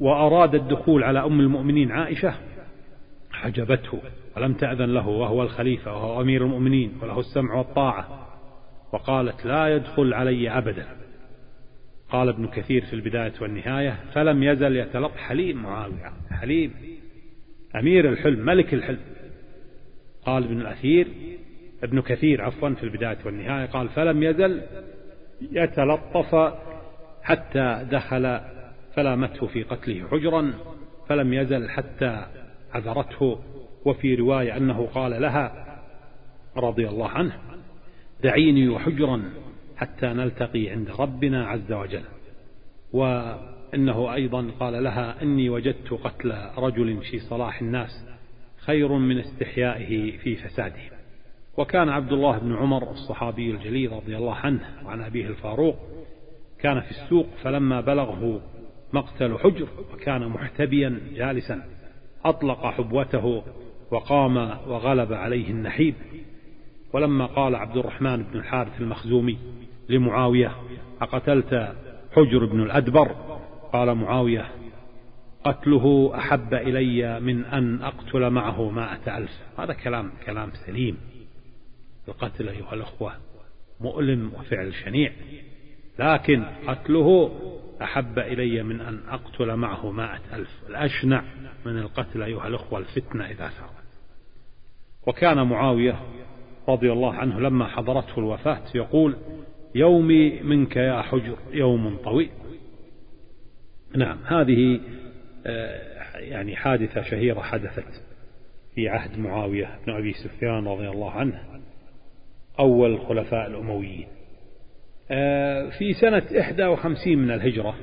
وأراد 0.00 0.54
الدخول 0.54 1.04
على 1.04 1.24
أم 1.24 1.40
المؤمنين 1.40 1.92
عائشة 1.92 2.34
حجبته 3.32 4.00
ولم 4.36 4.54
تأذن 4.54 4.94
له 4.94 5.08
وهو 5.08 5.42
الخليفة 5.42 5.92
وهو 5.92 6.20
أمير 6.20 6.44
المؤمنين 6.44 6.92
وله 7.02 7.20
السمع 7.20 7.54
والطاعة. 7.54 8.23
وقالت 8.94 9.46
لا 9.46 9.68
يدخل 9.68 10.14
علي 10.14 10.50
أبدا. 10.50 10.86
قال 12.08 12.28
ابن 12.28 12.46
كثير 12.46 12.84
في 12.84 12.92
البداية 12.92 13.32
والنهاية 13.40 14.00
فلم 14.12 14.42
يزل 14.42 14.76
يتلق 14.76 15.16
حليم 15.16 15.62
معاوية. 15.62 16.12
حليم 16.30 16.74
أمير 17.76 18.08
الحلم 18.08 18.44
ملك 18.46 18.74
الحلم. 18.74 19.00
قال 20.26 20.44
ابن 20.44 20.60
الأثير 20.60 21.08
ابن 21.82 22.00
كثير 22.00 22.42
عفوا 22.42 22.70
في 22.70 22.82
البداية 22.82 23.18
والنهاية 23.24 23.66
قال 23.66 23.88
فلم 23.88 24.22
يزل 24.22 24.62
يتلطف 25.52 26.54
حتى 27.22 27.86
دخل 27.90 28.40
فلامته 28.94 29.46
في 29.46 29.62
قتله 29.62 30.08
حجرا 30.08 30.52
فلم 31.08 31.32
يزل 31.34 31.70
حتى 31.70 32.26
عذرته. 32.72 33.38
وفي 33.84 34.14
رواية 34.14 34.56
أنه 34.56 34.86
قال 34.86 35.22
لها 35.22 35.78
رضي 36.56 36.88
الله 36.88 37.08
عنه. 37.08 37.53
دعيني 38.24 38.68
وحجرا 38.68 39.22
حتى 39.76 40.06
نلتقي 40.06 40.68
عند 40.68 40.90
ربنا 40.98 41.46
عز 41.46 41.72
وجل. 41.72 42.02
وإنه 42.92 44.14
أيضا 44.14 44.50
قال 44.60 44.84
لها 44.84 45.22
إني 45.22 45.48
وجدت 45.48 45.92
قتل 45.92 46.32
رجل 46.58 46.96
في 47.10 47.18
صلاح 47.18 47.60
الناس 47.60 47.90
خير 48.58 48.92
من 48.92 49.18
استحيائه 49.18 50.18
في 50.18 50.36
فساده. 50.36 50.94
وكان 51.56 51.88
عبد 51.88 52.12
الله 52.12 52.38
بن 52.38 52.56
عمر 52.56 52.90
الصحابي 52.90 53.50
الجليل 53.50 53.92
رضي 53.92 54.16
الله 54.16 54.34
عنه 54.34 54.60
وعن 54.84 55.00
أبيه 55.00 55.26
الفاروق 55.26 55.76
كان 56.60 56.80
في 56.80 56.90
السوق 56.90 57.26
فلما 57.42 57.80
بلغه 57.80 58.40
مقتل 58.92 59.38
حجر 59.38 59.68
وكان 59.94 60.28
محتبيا 60.28 61.00
جالسا 61.14 61.62
أطلق 62.24 62.66
حبوته 62.66 63.42
وقام 63.90 64.36
وغلب 64.68 65.12
عليه 65.12 65.50
النحيب. 65.50 65.94
ولما 66.94 67.26
قال 67.26 67.54
عبد 67.54 67.76
الرحمن 67.76 68.22
بن 68.22 68.38
الحارث 68.38 68.80
المخزومي 68.80 69.38
لمعاوية 69.88 70.56
أقتلت 71.00 71.74
حجر 72.12 72.44
بن 72.44 72.62
الأدبر؟ 72.62 73.08
قال 73.72 73.94
معاوية 73.94 74.50
قتله 75.44 76.12
أحب 76.18 76.54
إلي 76.54 77.20
من 77.20 77.44
أن 77.44 77.82
أقتل 77.82 78.30
معه 78.30 78.70
مائة 78.70 79.18
ألف. 79.18 79.30
هذا 79.58 79.72
كلام 79.72 80.12
كلام 80.26 80.50
سليم 80.66 80.98
القتل 82.08 82.48
أيها 82.48 82.74
الأخوة 82.74 83.12
مؤلم 83.80 84.32
وفعل 84.34 84.74
شنيع. 84.74 85.12
لكن 85.98 86.44
قتله 86.66 87.30
أحب 87.82 88.18
إلي 88.18 88.62
من 88.62 88.80
أن 88.80 89.00
أقتل 89.08 89.56
معه 89.56 89.90
مائة 89.90 90.36
ألف 90.36 90.50
الأشنع 90.68 91.24
من 91.66 91.78
القتل 91.78 92.22
أيها 92.22 92.48
الأخوة 92.48 92.78
الفتنة 92.78 93.24
إذا 93.24 93.48
ثارت 93.48 93.84
وكان 95.06 95.46
معاوية 95.46 96.00
رضي 96.68 96.92
الله 96.92 97.14
عنه 97.14 97.40
لما 97.40 97.66
حضرته 97.66 98.18
الوفاة 98.18 98.62
يقول 98.74 99.16
يومي 99.74 100.40
منك 100.40 100.76
يا 100.76 101.02
حجر 101.02 101.36
يوم 101.52 101.96
طويل. 101.96 102.30
نعم 103.96 104.18
هذه 104.26 104.80
آه، 105.46 106.18
يعني 106.18 106.56
حادثة 106.56 107.02
شهيرة 107.02 107.40
حدثت 107.40 108.02
في 108.74 108.88
عهد 108.88 109.18
معاوية 109.18 109.78
بن 109.86 109.92
أبي 109.92 110.12
سفيان 110.12 110.68
رضي 110.68 110.88
الله 110.88 111.10
عنه 111.10 111.40
أول 112.58 112.90
الخلفاء 112.94 113.46
الأمويين. 113.46 114.06
آه، 115.10 115.70
في 115.78 115.92
سنة 115.92 116.22
51 116.70 117.18
من 117.18 117.30
الهجرة 117.30 117.74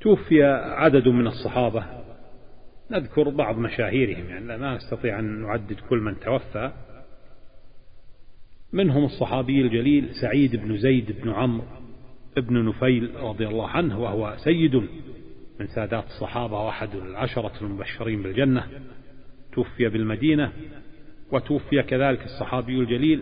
توفي 0.00 0.42
عدد 0.52 1.08
من 1.08 1.26
الصحابة. 1.26 1.84
نذكر 2.90 3.28
بعض 3.28 3.58
مشاهيرهم 3.58 4.28
يعني 4.28 4.46
لا 4.46 4.74
نستطيع 4.74 5.18
أن 5.18 5.42
نعدد 5.42 5.76
كل 5.88 5.98
من 5.98 6.20
توفى. 6.20 6.72
منهم 8.72 9.04
الصحابي 9.04 9.60
الجليل؟ 9.60 10.08
سعيد 10.22 10.56
بن 10.56 10.76
زيد 10.76 11.22
بن 11.22 11.30
عمرو 11.30 11.64
بن 12.36 12.68
نفيل 12.68 13.10
رضي 13.20 13.46
الله 13.46 13.68
عنه 13.68 14.00
وهو 14.00 14.34
سيد 14.36 14.74
من 15.60 15.66
سادات 15.74 16.04
الصحابة 16.04 16.60
وأحد 16.60 16.94
العشرة 16.94 17.52
المبشرين 17.62 18.22
بالجنة. 18.22 18.66
توفي 19.52 19.88
بالمدينة 19.88 20.52
وتوفي 21.32 21.82
كذلك 21.82 22.24
الصحابي 22.24 22.78
الجليل 22.78 23.20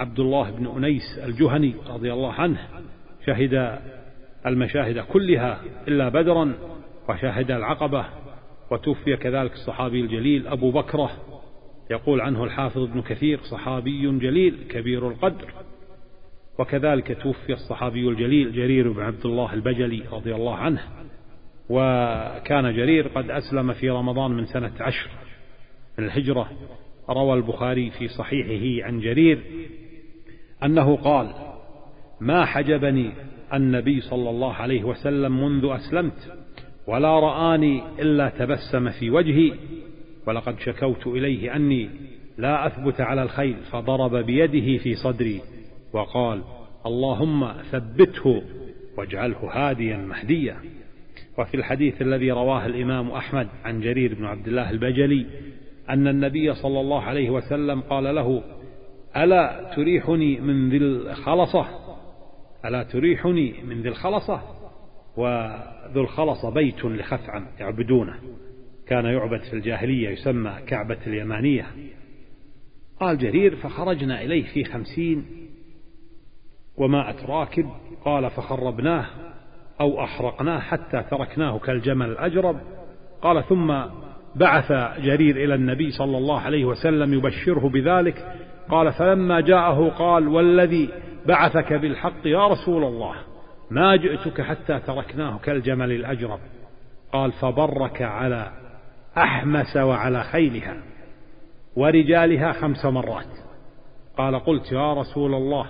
عبد 0.00 0.20
الله 0.20 0.50
بن 0.50 0.66
أنيس 0.66 1.18
الجهني 1.24 1.74
رضي 1.86 2.12
الله 2.12 2.32
عنه. 2.32 2.68
شهد 3.26 3.78
المشاهد 4.46 4.98
كلها 4.98 5.60
إلا 5.88 6.08
بدرا 6.08 6.54
وشهد 7.08 7.50
العقبة 7.50 8.06
وتوفي 8.70 9.16
كذلك 9.16 9.52
الصحابي 9.52 10.00
الجليل 10.00 10.46
أبو 10.46 10.70
بكرة 10.70 11.10
يقول 11.90 12.20
عنه 12.20 12.44
الحافظ 12.44 12.82
ابن 12.82 13.02
كثير 13.02 13.40
صحابي 13.40 14.18
جليل 14.18 14.56
كبير 14.68 15.08
القدر. 15.08 15.52
وكذلك 16.58 17.22
توفي 17.22 17.52
الصحابي 17.52 18.08
الجليل 18.08 18.52
جرير 18.52 18.92
بن 18.92 19.02
عبد 19.02 19.26
الله 19.26 19.54
البجلي 19.54 20.02
رضي 20.12 20.34
الله 20.34 20.54
عنه. 20.54 20.80
وكان 21.68 22.76
جرير 22.76 23.08
قد 23.08 23.30
أسلم 23.30 23.72
في 23.72 23.90
رمضان 23.90 24.30
من 24.30 24.46
سنة 24.46 24.72
عشر 24.80 25.10
من 25.98 26.04
الهجرة. 26.04 26.50
روى 27.10 27.34
البخاري 27.34 27.90
في 27.90 28.08
صحيحه 28.08 28.86
عن 28.86 29.00
جرير 29.00 29.38
أنه 30.64 30.96
قال 30.96 31.34
ما 32.20 32.44
حجبني 32.44 33.12
النبي 33.54 34.00
صلى 34.00 34.30
الله 34.30 34.54
عليه 34.54 34.84
وسلم 34.84 35.44
منذ 35.44 35.68
أسلمت 35.72 36.38
ولا 36.86 37.20
رآني 37.20 37.82
إلا 37.98 38.28
تبسم 38.28 38.90
في 38.90 39.10
وجهي 39.10 39.52
ولقد 40.26 40.58
شكوت 40.58 41.06
إليه 41.06 41.56
أني 41.56 41.90
لا 42.38 42.66
أثبت 42.66 43.00
على 43.00 43.22
الخيل 43.22 43.56
فضرب 43.72 44.16
بيده 44.16 44.82
في 44.82 44.94
صدري 44.94 45.40
وقال 45.92 46.42
اللهم 46.86 47.52
ثبته 47.52 48.42
واجعله 48.98 49.50
هاديا 49.52 49.96
مهديا. 49.96 50.56
وفي 51.38 51.56
الحديث 51.56 52.02
الذي 52.02 52.30
رواه 52.30 52.66
الإمام 52.66 53.10
أحمد 53.10 53.48
عن 53.64 53.80
جرير 53.80 54.14
بن 54.14 54.24
عبد 54.24 54.48
الله 54.48 54.70
البجلي 54.70 55.26
أن 55.90 56.08
النبي 56.08 56.54
صلى 56.54 56.80
الله 56.80 57.02
عليه 57.02 57.30
وسلم 57.30 57.80
قال 57.80 58.14
له 58.14 58.42
ألا 59.16 59.70
تريحني 59.76 60.40
من 60.40 60.70
ذي 60.70 60.76
الخلصة؟ 60.76 61.66
ألا 62.64 62.82
تريحني 62.82 63.54
من 63.68 63.82
ذي 63.82 63.88
الخلصة؟ 63.88 64.42
وذو 65.16 66.00
الخلص 66.00 66.46
بيت 66.46 66.84
لخثعم 66.84 67.46
يعبدونه. 67.60 68.14
كان 68.88 69.04
يعبد 69.04 69.40
في 69.40 69.52
الجاهلية 69.52 70.08
يسمى 70.08 70.52
كعبة 70.66 70.98
اليمانية. 71.06 71.66
قال 73.00 73.18
جرير 73.18 73.56
فخرجنا 73.56 74.22
إليه 74.22 74.44
في 74.44 74.64
خمسين 74.64 75.24
ومائة 76.76 77.26
راكب 77.26 77.70
قال 78.04 78.30
فخربناه 78.30 79.06
أو 79.80 80.04
أحرقناه 80.04 80.58
حتى 80.58 81.02
تركناه 81.10 81.58
كالجمل 81.58 82.06
الأجرب. 82.10 82.60
قال 83.22 83.44
ثم 83.44 83.74
بعث 84.36 84.72
جرير 85.00 85.36
إلى 85.44 85.54
النبي 85.54 85.90
صلى 85.90 86.18
الله 86.18 86.40
عليه 86.40 86.64
وسلم 86.64 87.14
يبشره 87.14 87.68
بذلك. 87.68 88.34
قال 88.68 88.92
فلما 88.92 89.40
جاءه 89.40 89.88
قال 89.88 90.28
والذي 90.28 90.88
بعثك 91.26 91.72
بالحق 91.72 92.26
يا 92.26 92.48
رسول 92.48 92.84
الله 92.84 93.14
ما 93.70 93.96
جئتك 93.96 94.40
حتى 94.40 94.78
تركناه 94.78 95.38
كالجمل 95.38 95.92
الأجرب. 95.92 96.40
قال 97.12 97.32
فبرك 97.32 98.02
على 98.02 98.63
أحمس 99.18 99.76
وعلى 99.76 100.24
خيلها 100.24 100.76
ورجالها 101.76 102.52
خمس 102.52 102.84
مرات. 102.84 103.26
قال 104.16 104.38
قلت 104.38 104.72
يا 104.72 104.94
رسول 104.94 105.34
الله 105.34 105.66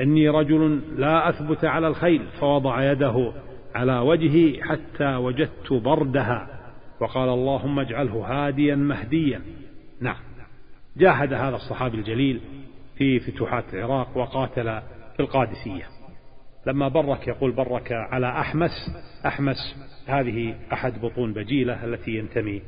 إني 0.00 0.28
رجل 0.28 0.80
لا 0.96 1.28
أثبت 1.28 1.64
على 1.64 1.88
الخيل 1.88 2.26
فوضع 2.40 2.92
يده 2.92 3.32
على 3.74 3.98
وجهي 3.98 4.62
حتى 4.62 5.16
وجدت 5.16 5.72
بردها. 5.72 6.48
وقال 7.00 7.28
اللهم 7.28 7.80
اجعله 7.80 8.26
هاديا 8.26 8.76
مهديا. 8.76 9.40
نعم. 10.00 10.16
جاهد 10.96 11.32
هذا 11.32 11.56
الصحابي 11.56 11.96
الجليل 11.96 12.40
في 12.96 13.20
فتوحات 13.20 13.74
العراق 13.74 14.16
وقاتل 14.16 14.80
في 15.16 15.20
القادسية. 15.20 15.93
لما 16.66 16.88
برك 16.88 17.28
يقول 17.28 17.52
برك 17.52 17.92
على 17.92 18.28
أحمس 18.28 18.90
أحمس 19.26 19.76
هذه 20.06 20.56
أحد 20.72 21.00
بطون 21.00 21.32
بجيلة 21.32 21.84
التي 21.84 22.10
ينتمي 22.10 22.62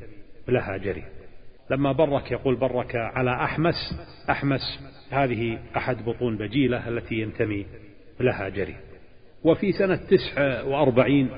لها 0.48 0.76
جري. 0.76 1.04
لما 1.70 1.92
برك 1.92 2.30
يقول 2.30 2.56
برك 2.56 2.96
على 2.96 3.44
أحمس 3.44 3.74
أحمس 4.30 4.80
هذه 5.10 5.58
أحد 5.76 6.04
بطون 6.04 6.36
بجيلة 6.36 6.88
التي 6.88 7.14
ينتمي 7.14 7.66
لها 8.20 8.48
جري. 8.48 8.76
وفي 9.44 9.72
سنة 9.72 9.96
تسع 9.96 10.62
وأربعين 10.62 11.28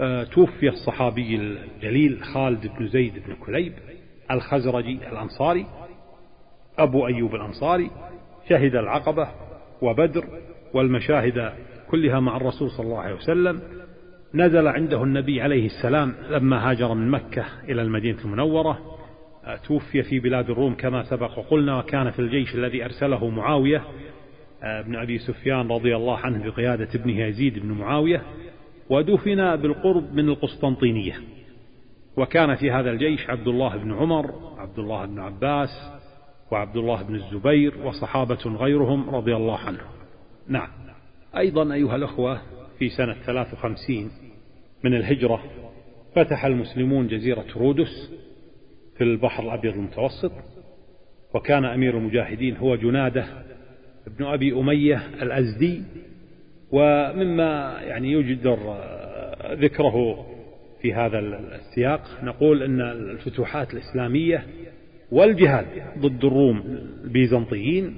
آه، 0.00 0.24
توفي 0.24 0.68
الصحابي 0.68 1.36
الجليل 1.36 2.24
خالد 2.24 2.66
بن 2.66 2.88
زيد 2.88 3.12
بن 3.26 3.34
كليب 3.34 3.72
الخزرجي 4.30 4.98
الأنصاري 5.08 5.66
أبو 6.78 7.06
أيوب 7.06 7.34
الأنصاري 7.34 7.90
شهد 8.48 8.74
العقبة 8.74 9.28
وبدر 9.82 10.24
والمشاهد 10.74 11.52
كلها 11.90 12.20
مع 12.20 12.36
الرسول 12.36 12.70
صلى 12.70 12.86
الله 12.86 12.98
عليه 12.98 13.14
وسلم 13.14 13.60
نزل 14.34 14.66
عنده 14.66 15.02
النبي 15.02 15.42
عليه 15.42 15.66
السلام 15.66 16.14
لما 16.30 16.70
هاجر 16.70 16.94
من 16.94 17.10
مكة 17.10 17.44
إلى 17.68 17.82
المدينة 17.82 18.18
المنورة 18.24 18.78
توفي 19.66 20.02
في 20.02 20.20
بلاد 20.20 20.50
الروم 20.50 20.74
كما 20.74 21.02
سبق 21.02 21.38
وقلنا 21.38 21.78
وكان 21.78 22.10
في 22.10 22.18
الجيش 22.18 22.54
الذي 22.54 22.84
أرسله 22.84 23.28
معاوية 23.28 23.82
بن 24.62 24.96
أبي 24.96 25.18
سفيان 25.18 25.68
رضي 25.68 25.96
الله 25.96 26.18
عنه 26.18 26.50
بقيادة 26.50 26.88
ابنه 26.94 27.20
يزيد 27.20 27.58
بن 27.58 27.72
معاوية 27.72 28.22
ودفن 28.90 29.56
بالقرب 29.56 30.14
من 30.14 30.28
القسطنطينية. 30.28 31.14
وكان 32.16 32.54
في 32.54 32.70
هذا 32.70 32.90
الجيش 32.90 33.30
عبد 33.30 33.48
الله 33.48 33.76
بن 33.76 33.92
عمر 33.92 34.30
عبد 34.58 34.78
الله 34.78 35.06
بن 35.06 35.18
عباس 35.18 35.68
وعبد 36.52 36.76
الله 36.76 37.02
بن 37.02 37.14
الزبير 37.14 37.74
وصحابة 37.84 38.38
غيرهم 38.46 39.10
رضي 39.10 39.36
الله 39.36 39.58
عنهم. 39.58 39.90
نعم. 40.48 40.68
أيضا 41.36 41.74
أيها 41.74 41.96
الأخوة 41.96 42.40
في 42.78 42.88
سنة 42.88 43.14
53 43.26 44.10
من 44.84 44.94
الهجرة 44.94 45.42
فتح 46.14 46.44
المسلمون 46.44 47.08
جزيرة 47.08 47.44
رودس 47.56 48.12
في 48.98 49.04
البحر 49.04 49.42
الأبيض 49.42 49.74
المتوسط 49.74 50.32
وكان 51.34 51.64
أمير 51.64 51.98
المجاهدين 51.98 52.56
هو 52.56 52.76
جنادة 52.76 53.26
ابن 54.06 54.24
أبي 54.24 54.52
أمية 54.52 55.02
الأزدي 55.22 55.82
ومما 56.72 57.80
يعني 57.82 58.12
يجدر 58.12 58.58
ذكره 59.52 60.26
في 60.82 60.94
هذا 60.94 61.18
السياق 61.18 62.00
نقول 62.22 62.62
أن 62.62 62.80
الفتوحات 62.80 63.74
الإسلامية 63.74 64.46
والجهاد 65.12 65.66
ضد 65.98 66.24
الروم 66.24 66.62
البيزنطيين 67.04 67.96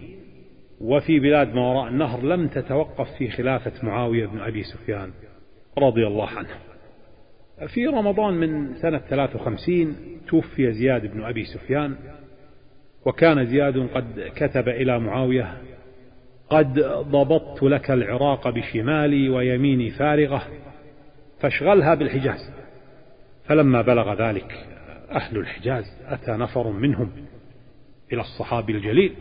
وفي 0.80 1.20
بلاد 1.20 1.54
ما 1.54 1.70
وراء 1.70 1.88
النهر 1.88 2.22
لم 2.22 2.48
تتوقف 2.48 3.08
في 3.18 3.30
خلافة 3.30 3.72
معاوية 3.82 4.26
بن 4.26 4.40
أبي 4.40 4.62
سفيان 4.62 5.10
رضي 5.78 6.06
الله 6.06 6.28
عنه. 6.28 6.48
في 7.66 7.86
رمضان 7.86 8.34
من 8.34 8.74
سنة 8.74 8.98
53 8.98 9.96
توفي 10.28 10.72
زياد 10.72 11.06
بن 11.06 11.24
أبي 11.24 11.44
سفيان 11.44 11.96
وكان 13.06 13.46
زياد 13.46 13.88
قد 13.94 14.30
كتب 14.36 14.68
إلى 14.68 14.98
معاوية 14.98 15.58
قد 16.50 16.80
ضبطت 17.10 17.62
لك 17.62 17.90
العراق 17.90 18.48
بشمالي 18.48 19.28
ويميني 19.28 19.90
فارغة 19.90 20.42
فاشغلها 21.40 21.94
بالحجاز. 21.94 22.50
فلما 23.44 23.82
بلغ 23.82 24.28
ذلك 24.28 24.66
أهل 25.10 25.36
الحجاز 25.36 25.84
أتى 26.06 26.32
نفر 26.32 26.70
منهم 26.70 27.10
إلى 28.12 28.20
الصحابي 28.20 28.72
الجليل 28.72 29.14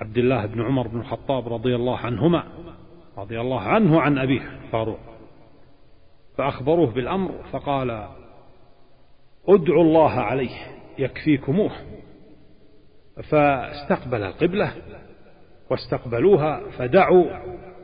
عبد 0.00 0.18
الله 0.18 0.46
بن 0.46 0.62
عمر 0.62 0.88
بن 0.88 1.00
الخطاب 1.00 1.52
رضي 1.52 1.74
الله 1.74 1.96
عنهما 1.96 2.44
رضي 3.18 3.40
الله 3.40 3.60
عنه 3.60 4.00
عن 4.00 4.18
أبيه 4.18 4.60
فاروق. 4.72 4.98
فأخبروه 6.38 6.90
بالأمر 6.90 7.32
فقال 7.52 7.90
ادعوا 9.48 9.82
الله 9.82 10.10
عليه 10.10 10.56
يكفيكموه. 10.98 11.70
فاستقبل 13.30 14.22
القبلة 14.22 14.72
واستقبلوها 15.70 16.70
فدعوا 16.78 17.26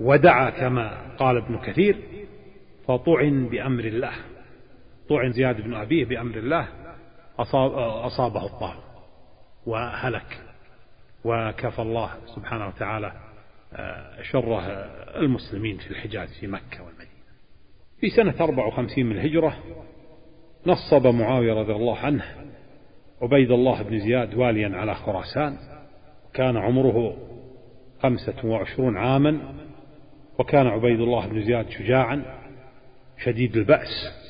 ودعا 0.00 0.50
كما 0.50 1.16
قال 1.18 1.37
ابن 1.37 1.59
كثير 1.59 1.98
فطعن 2.88 3.48
بأمر 3.48 3.85
الله. 3.85 4.12
طعن 5.09 5.33
زياد 5.33 5.61
بن 5.61 5.74
أبيه 5.74 6.05
بأمر 6.05 6.37
الله 6.37 6.68
أصاب 7.38 7.72
أصابه 7.79 8.46
الطعن 8.46 8.79
وهلك. 9.66 10.46
وكفى 11.27 11.83
الله 11.83 12.11
سبحانه 12.37 12.67
وتعالى 12.67 13.12
آه، 13.73 14.23
شره 14.23 14.61
المسلمين 15.17 15.77
في 15.77 15.91
الحجاز 15.91 16.39
في 16.41 16.47
مكة 16.47 16.83
والمدينة. 16.85 17.11
في 18.01 18.11
سنة 18.11 18.35
54 18.41 19.07
من 19.07 19.17
الهجرة 19.17 19.57
نصب 20.67 21.07
معاوية 21.07 21.55
رضي 21.55 21.73
الله 21.73 21.99
عنه 21.99 22.25
عبيد 23.23 23.51
الله 23.51 23.83
بن 23.83 23.99
زياد 23.99 24.35
واليا 24.35 24.77
على 24.77 24.95
خراسان. 24.95 25.57
كان 26.35 26.57
عمره 26.57 27.17
خمسة 28.03 28.35
وعشرون 28.45 28.97
عاما 28.97 29.55
وكان 30.39 30.67
عبيد 30.67 31.01
الله 31.01 31.27
بن 31.27 31.45
زياد 31.45 31.71
شجاعا 31.71 32.23
شديد 33.25 33.57
البأس. 33.57 34.27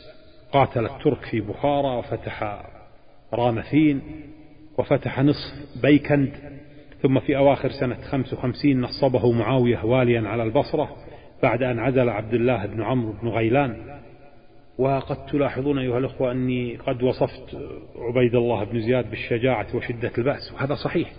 قاتل 0.52 0.86
الترك 0.86 1.24
في 1.30 1.40
بخارى 1.40 1.88
وفتح 1.88 2.62
رامثين 3.32 4.02
وفتح 4.78 5.20
نصف 5.20 5.80
بيكند 5.82 6.55
ثم 7.02 7.20
في 7.20 7.36
أواخر 7.36 7.70
سنة 7.70 7.94
55 7.94 8.80
نصبه 8.80 9.32
معاوية 9.32 9.84
واليا 9.84 10.28
على 10.28 10.42
البصرة 10.42 10.96
بعد 11.42 11.62
أن 11.62 11.78
عزل 11.78 12.08
عبد 12.08 12.34
الله 12.34 12.66
بن 12.66 12.82
عمرو 12.82 13.12
بن 13.22 13.28
غيلان. 13.28 14.00
وقد 14.78 15.26
تلاحظون 15.26 15.78
أيها 15.78 15.98
الأخوة 15.98 16.32
أني 16.32 16.76
قد 16.76 17.02
وصفت 17.02 17.56
عبيد 17.96 18.34
الله 18.34 18.64
بن 18.64 18.80
زياد 18.80 19.10
بالشجاعة 19.10 19.76
وشدة 19.76 20.12
البأس 20.18 20.52
وهذا 20.52 20.74
صحيح. 20.74 21.12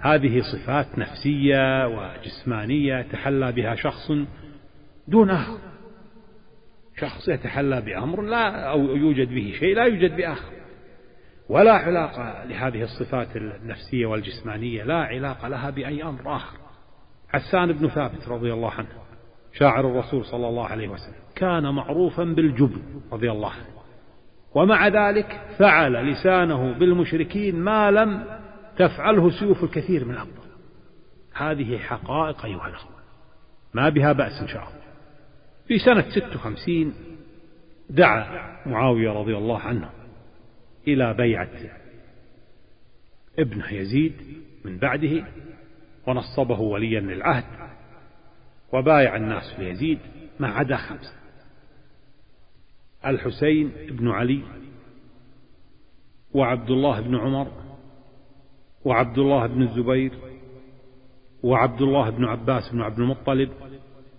هذه 0.00 0.40
صفات 0.40 0.98
نفسية 0.98 1.86
وجسمانية 1.86 3.02
تحلى 3.02 3.52
بها 3.52 3.74
شخص 3.74 4.12
دون 5.08 5.30
آخر. 5.30 5.58
شخص 6.96 7.28
يتحلى 7.28 7.80
بأمر 7.80 8.22
لا 8.22 8.70
أو 8.70 8.80
يوجد 8.96 9.28
به 9.28 9.52
شيء 9.58 9.74
لا 9.74 9.84
يوجد 9.84 10.16
بآخر. 10.16 10.59
ولا 11.50 11.72
علاقة 11.72 12.44
لهذه 12.44 12.82
الصفات 12.82 13.36
النفسية 13.36 14.06
والجسمانية 14.06 14.82
لا 14.82 14.94
علاقة 14.94 15.48
لها 15.48 15.70
بأي 15.70 16.02
أمر 16.02 16.36
آخر. 16.36 16.58
حسان 17.28 17.72
بن 17.72 17.88
ثابت 17.88 18.28
رضي 18.28 18.52
الله 18.52 18.70
عنه 18.70 18.88
شاعر 19.52 19.90
الرسول 19.90 20.24
صلى 20.24 20.48
الله 20.48 20.66
عليه 20.66 20.88
وسلم 20.88 21.14
كان 21.36 21.74
معروفا 21.74 22.24
بالجبن 22.24 22.82
رضي 23.12 23.30
الله 23.30 23.50
عنه. 23.50 23.80
ومع 24.54 24.88
ذلك 24.88 25.40
فعل 25.58 25.92
لسانه 25.92 26.72
بالمشركين 26.78 27.56
ما 27.56 27.90
لم 27.90 28.24
تفعله 28.76 29.30
سيوف 29.30 29.64
الكثير 29.64 30.04
من 30.04 30.14
الأبطال 30.14 30.50
هذه 31.34 31.78
حقائق 31.78 32.44
أيها 32.44 32.68
الأخوة. 32.68 32.96
ما 33.74 33.88
بها 33.88 34.12
بأس 34.12 34.40
إن 34.42 34.48
شاء 34.48 34.62
الله. 34.62 34.80
في 35.68 35.78
سنة 35.78 36.10
56 36.10 36.94
دعا 37.90 38.26
معاوية 38.66 39.10
رضي 39.10 39.36
الله 39.36 39.58
عنه 39.58 39.99
إلى 40.88 41.14
بيعة 41.14 41.48
ابنه 43.38 43.72
يزيد 43.72 44.14
من 44.64 44.78
بعده 44.78 45.26
ونصبه 46.06 46.60
وليا 46.60 47.00
للعهد 47.00 47.44
وبايع 48.72 49.16
الناس 49.16 49.58
ليزيد 49.58 49.98
ما 50.40 50.48
عدا 50.48 50.76
خمسة. 50.76 51.14
الحسين 53.06 53.72
بن 53.90 54.08
علي 54.08 54.42
وعبد 56.34 56.70
الله 56.70 57.00
بن 57.00 57.16
عمر 57.16 57.52
وعبد 58.84 59.18
الله 59.18 59.46
بن 59.46 59.62
الزبير 59.62 60.12
وعبد 61.42 61.82
الله 61.82 62.10
بن 62.10 62.24
عباس 62.24 62.72
بن 62.72 62.80
عبد 62.80 62.98
المطلب 62.98 63.50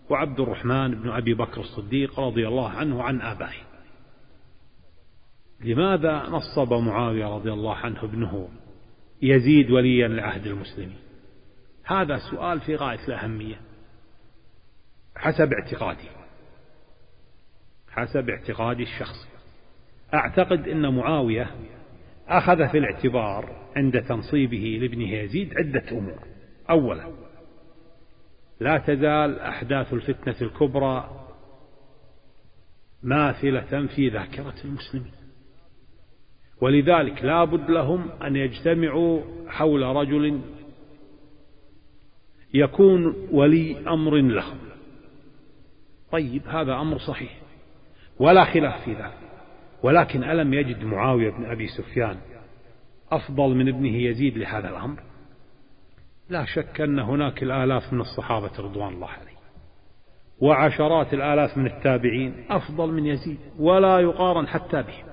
وعبد 0.10 0.40
الرحمن 0.40 0.96
بن 0.96 1.10
أبي 1.10 1.34
بكر 1.34 1.62
الصديق 1.62 2.20
رضي 2.20 2.48
الله 2.48 2.70
عنه 2.70 3.04
عن 3.04 3.22
آبائه. 3.22 3.71
لماذا 5.64 6.24
نصب 6.30 6.74
معاوية 6.74 7.26
رضي 7.26 7.54
الله 7.54 7.76
عنه 7.76 8.04
ابنه 8.04 8.50
يزيد 9.22 9.72
وليا 9.72 10.08
لعهد 10.08 10.48
المسلمين؟ 10.48 10.98
هذا 11.86 12.18
سؤال 12.32 12.60
في 12.62 12.76
غاية 12.76 13.08
الأهمية. 13.08 13.62
حسب 15.16 15.50
اعتقادي 15.54 16.10
حسب 17.92 18.30
اعتقادي 18.30 18.84
الشخصي 18.84 19.30
أعتقد 20.14 20.68
أن 20.68 20.96
معاوية 20.96 21.52
أخذ 22.28 22.68
في 22.70 22.78
الاعتبار 22.78 23.70
عند 23.76 24.02
تنصيبه 24.02 24.78
لابنه 24.82 25.14
يزيد 25.14 25.54
عدة 25.58 25.92
أمور. 25.92 26.28
أولا 26.70 27.12
لا 28.60 28.78
تزال 28.78 29.40
أحداث 29.40 29.94
الفتنة 29.94 30.36
الكبرى 30.42 31.28
ماثلة 33.04 33.88
في 33.88 34.10
ذاكرة 34.10 34.56
المسلمين. 34.66 35.21
ولذلك 36.62 37.24
لا 37.24 37.44
بد 37.44 37.70
لهم 37.70 38.10
أن 38.12 38.36
يجتمعوا 38.36 39.22
حول 39.48 39.82
رجل 39.82 40.42
يكون 42.54 43.16
ولي 43.32 43.78
أمر 43.88 44.16
لهم. 44.16 44.58
طيب 46.12 46.48
هذا 46.48 46.74
أمر 46.74 46.98
صحيح 46.98 47.38
ولا 48.20 48.46
خلاف 48.46 48.84
في 48.86 48.94
ذلك. 48.94 49.18
ولكن 49.84 50.24
ألم 50.24 50.54
يجد 50.54 50.84
معاوية 50.84 51.30
بن 51.32 51.46
أبي 51.46 51.68
سفيان 51.68 52.18
أفضل 53.12 53.56
من 53.56 53.68
ابنه 53.68 53.98
يزيد 53.98 54.38
لهذا 54.38 54.70
الأمر؟ 54.70 55.00
لا 56.30 56.46
شك 56.46 56.82
أن 56.82 57.00
هناك 57.00 57.44
الآلاف 57.44 57.94
من 57.94 58.02
الصحابة 58.02 58.52
رضوان 58.60 58.94
الله 58.94 59.08
عليه 59.08 59.32
وعشرات 60.40 61.14
الآلاف 61.14 61.58
من 61.58 61.68
التابعين 61.68 62.46
أفضل 62.50 62.92
من 62.92 63.06
يزيد 63.06 63.40
ولا 63.60 64.00
يقارن 64.00 64.48
حتى 64.48 64.82
بهم. 64.82 65.11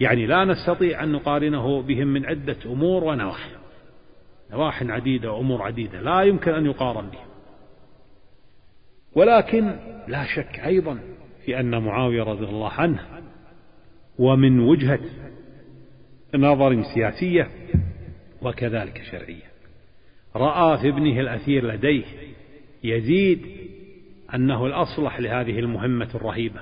يعني 0.00 0.26
لا 0.26 0.44
نستطيع 0.44 1.04
أن 1.04 1.12
نقارنه 1.12 1.82
بهم 1.82 2.06
من 2.06 2.26
عدة 2.26 2.56
أمور 2.66 3.04
ونواحي. 3.04 3.50
نواح 4.50 4.82
عديدة 4.82 5.32
وأمور 5.32 5.62
عديدة 5.62 6.00
لا 6.00 6.22
يمكن 6.22 6.54
أن 6.54 6.66
يقارن 6.66 7.06
بهم. 7.06 7.26
ولكن 9.14 9.76
لا 10.08 10.24
شك 10.24 10.60
أيضا 10.64 11.00
في 11.44 11.60
أن 11.60 11.82
معاوية 11.82 12.22
رضي 12.22 12.44
الله 12.44 12.70
عنه 12.72 13.00
ومن 14.18 14.60
وجهة 14.60 15.00
نظر 16.34 16.82
سياسية 16.94 17.48
وكذلك 18.42 19.02
شرعية. 19.10 19.50
رأى 20.36 20.78
في 20.78 20.88
ابنه 20.88 21.20
الأثير 21.20 21.66
لديه 21.66 22.04
يزيد 22.84 23.46
أنه 24.34 24.66
الأصلح 24.66 25.20
لهذه 25.20 25.58
المهمة 25.58 26.08
الرهيبة. 26.14 26.60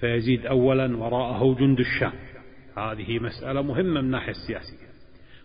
فيزيد 0.00 0.46
أولا 0.46 0.96
وراءه 0.96 1.54
جند 1.54 1.78
الشام. 1.78 2.27
هذه 2.78 3.18
مسألة 3.18 3.62
مهمة 3.62 3.90
من 3.90 3.96
الناحية 3.96 4.30
السياسية. 4.30 4.88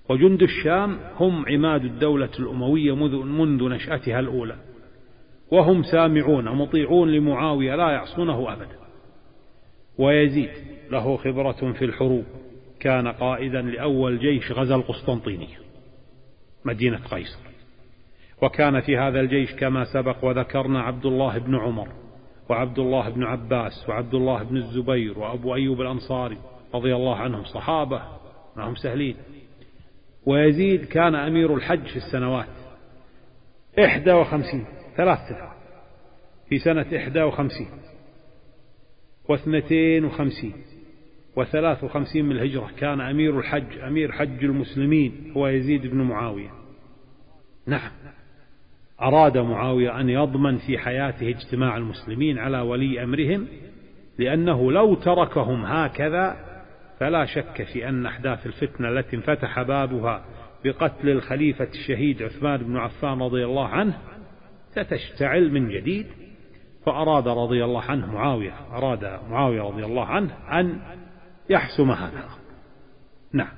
وجند 0.09 0.43
الشام 0.43 0.99
هم 1.15 1.45
عماد 1.45 1.85
الدولة 1.85 2.29
الأموية 2.39 2.95
منذ 3.23 3.63
نشأتها 3.69 4.19
الأولى. 4.19 4.55
وهم 5.51 5.83
سامعون 5.83 6.45
مطيعون 6.45 7.11
لمعاوية 7.11 7.75
لا 7.75 7.89
يعصونه 7.89 8.53
أبدا. 8.53 8.77
ويزيد 9.97 10.49
له 10.91 11.17
خبرة 11.17 11.71
في 11.71 11.85
الحروب. 11.85 12.25
كان 12.79 13.07
قائدا 13.07 13.61
لأول 13.61 14.19
جيش 14.19 14.51
غزا 14.51 14.75
القسطنطينية 14.75 15.57
مدينة 16.65 16.97
قيصر. 16.97 17.39
وكان 18.41 18.81
في 18.81 18.97
هذا 18.97 19.19
الجيش 19.19 19.53
كما 19.53 19.83
سبق 19.83 20.25
وذكرنا 20.25 20.81
عبد 20.81 21.05
الله 21.05 21.37
بن 21.37 21.55
عمر 21.55 21.87
وعبد 22.49 22.79
الله 22.79 23.09
بن 23.09 23.23
عباس 23.23 23.89
وعبد 23.89 24.13
الله 24.13 24.43
بن 24.43 24.57
الزبير 24.57 25.19
وأبو 25.19 25.55
أيوب 25.55 25.81
الأنصاري 25.81 26.37
رضي 26.73 26.95
الله 26.95 27.15
عنهم 27.15 27.43
صحابة 27.43 28.01
ما 28.55 28.69
هم 28.69 28.75
سهلين. 28.75 29.15
ويزيد 30.25 30.85
كان 30.85 31.15
أمير 31.15 31.55
الحج 31.55 31.87
في 31.87 31.95
السنوات 31.95 32.47
إحدى 33.79 34.11
وخمسين 34.11 34.65
ثلاث 34.97 35.19
سنوات 35.29 35.53
في 36.49 36.59
سنة 36.59 36.85
إحدى 36.97 37.21
وخمسين 37.21 37.67
واثنتين 39.29 40.05
وخمسين 40.05 40.53
وثلاث 41.35 41.83
وخمسين 41.83 42.25
من 42.25 42.31
الهجرة 42.31 42.69
كان 42.79 43.01
أمير 43.01 43.39
الحج 43.39 43.79
أمير 43.79 44.11
حج 44.11 44.43
المسلمين 44.43 45.33
هو 45.37 45.47
يزيد 45.47 45.87
بن 45.87 45.97
معاوية. 45.97 46.51
نعم 47.67 47.91
أراد 49.01 49.37
معاوية 49.37 49.99
أن 49.99 50.09
يضمن 50.09 50.57
في 50.57 50.77
حياته 50.77 51.29
اجتماع 51.29 51.77
المسلمين 51.77 52.37
على 52.37 52.59
ولي 52.59 53.03
أمرهم 53.03 53.47
لأنه 54.19 54.71
لو 54.71 54.95
تركهم 54.95 55.65
هكذا 55.65 56.52
فلا 57.03 57.25
شك 57.25 57.63
في 57.63 57.89
أن 57.89 58.05
أحداث 58.05 58.45
الفتنة 58.45 58.89
التي 58.89 59.15
انفتح 59.15 59.61
بابها 59.61 60.25
بقتل 60.65 61.09
الخليفة 61.09 61.67
الشهيد 61.73 62.23
عثمان 62.23 62.57
بن 62.57 62.77
عفان 62.77 63.21
رضي 63.21 63.45
الله 63.45 63.67
عنه 63.67 63.97
ستشتعل 64.71 65.51
من 65.51 65.69
جديد. 65.69 66.07
فأراد 66.85 67.27
رضي 67.27 67.63
الله 67.63 67.81
عنه 67.81 68.13
معاوية 68.13 68.53
أراد 68.71 69.19
معاوية 69.29 69.61
رضي 69.61 69.85
الله 69.85 70.05
عنه 70.05 70.33
أن 70.59 70.79
يحسم 71.49 71.91
هذا. 71.91 72.29
نعم. 73.33 73.53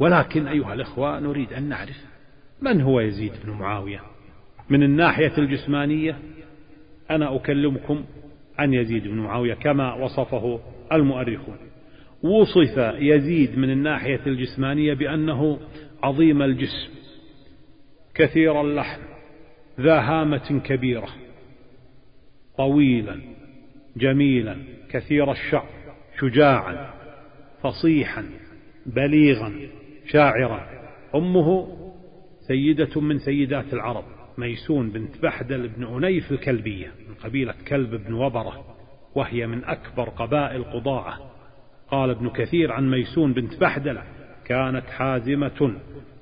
ولكن 0.00 0.46
أيها 0.46 0.74
الإخوة 0.74 1.20
نريد 1.20 1.52
أن 1.52 1.68
نعرف 1.68 2.04
من 2.62 2.80
هو 2.80 3.00
يزيد 3.00 3.32
بن 3.44 3.50
معاوية؟ 3.50 4.00
من 4.70 4.82
الناحية 4.82 5.38
الجسمانية 5.38 6.18
أنا 7.10 7.36
أكلمكم 7.36 8.04
عن 8.58 8.74
يزيد 8.74 9.08
بن 9.08 9.18
معاوية 9.18 9.54
كما 9.54 9.94
وصفه 9.94 10.60
المؤرخون. 10.92 11.69
وصف 12.22 12.76
يزيد 12.98 13.58
من 13.58 13.70
الناحية 13.70 14.20
الجسمانية 14.26 14.94
بأنه 14.94 15.58
عظيم 16.02 16.42
الجسم 16.42 16.90
كثير 18.14 18.60
اللحم 18.60 19.00
ذا 19.80 20.00
هامة 20.00 20.60
كبيرة 20.64 21.08
طويلا 22.58 23.20
جميلا 23.96 24.56
كثير 24.90 25.32
الشعر 25.32 25.68
شجاعا 26.18 26.94
فصيحا 27.62 28.24
بليغا 28.86 29.52
شاعرا. 30.06 30.68
أمه 31.14 31.76
سيدة 32.40 33.00
من 33.00 33.18
سيدات 33.18 33.74
العرب 33.74 34.04
ميسون 34.38 34.90
بنت 34.90 35.22
بحدل 35.22 35.68
بن 35.68 35.84
أنيف 35.84 36.32
الكلبية 36.32 36.92
من 37.08 37.14
قبيلة 37.14 37.54
كلب 37.68 37.94
بن 37.94 38.14
وبرة 38.14 38.64
وهي 39.14 39.46
من 39.46 39.64
أكبر 39.64 40.08
قبائل 40.08 40.64
قضاعة. 40.64 41.29
قال 41.90 42.10
ابن 42.10 42.28
كثير 42.28 42.72
عن 42.72 42.90
ميسون 42.90 43.32
بنت 43.32 43.60
بحدلة 43.60 44.02
كانت 44.44 44.86
حازمة 44.86 45.74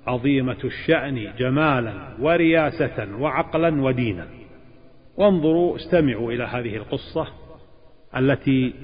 عظيمة 0.06 0.58
الشأن 0.64 1.32
جمالا 1.38 2.16
ورياسة 2.20 3.16
وعقلا 3.18 3.82
ودينا. 3.82 4.26
وانظروا 5.16 5.76
استمعوا 5.76 6.32
إلى 6.32 6.44
هذه 6.44 6.76
القصة 6.76 7.26
التي 8.16 8.74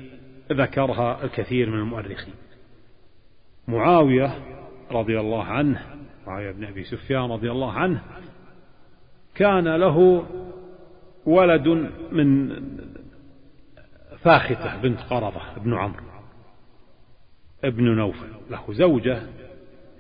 ذكرها 0.53 1.25
الكثير 1.25 1.70
من 1.70 1.79
المؤرخين. 1.79 2.35
معاوية 3.68 4.38
رضي 4.90 5.21
الله 5.21 5.44
عنه 5.44 5.83
معاوية 6.27 6.52
بن 6.52 6.65
أبي 6.65 6.85
سفيان 6.85 7.31
رضي 7.31 7.50
الله 7.50 7.73
عنه 7.73 8.02
كان 9.35 9.69
له 9.77 10.27
ولد 11.27 11.69
من 12.13 12.50
فاخته 14.23 14.77
بنت 14.83 15.00
قرضة 15.00 15.40
بن 15.65 15.75
عمرو. 15.75 16.13
ابن 17.65 17.85
نوفل 17.85 18.29
له 18.50 18.73
زوجة 18.73 19.23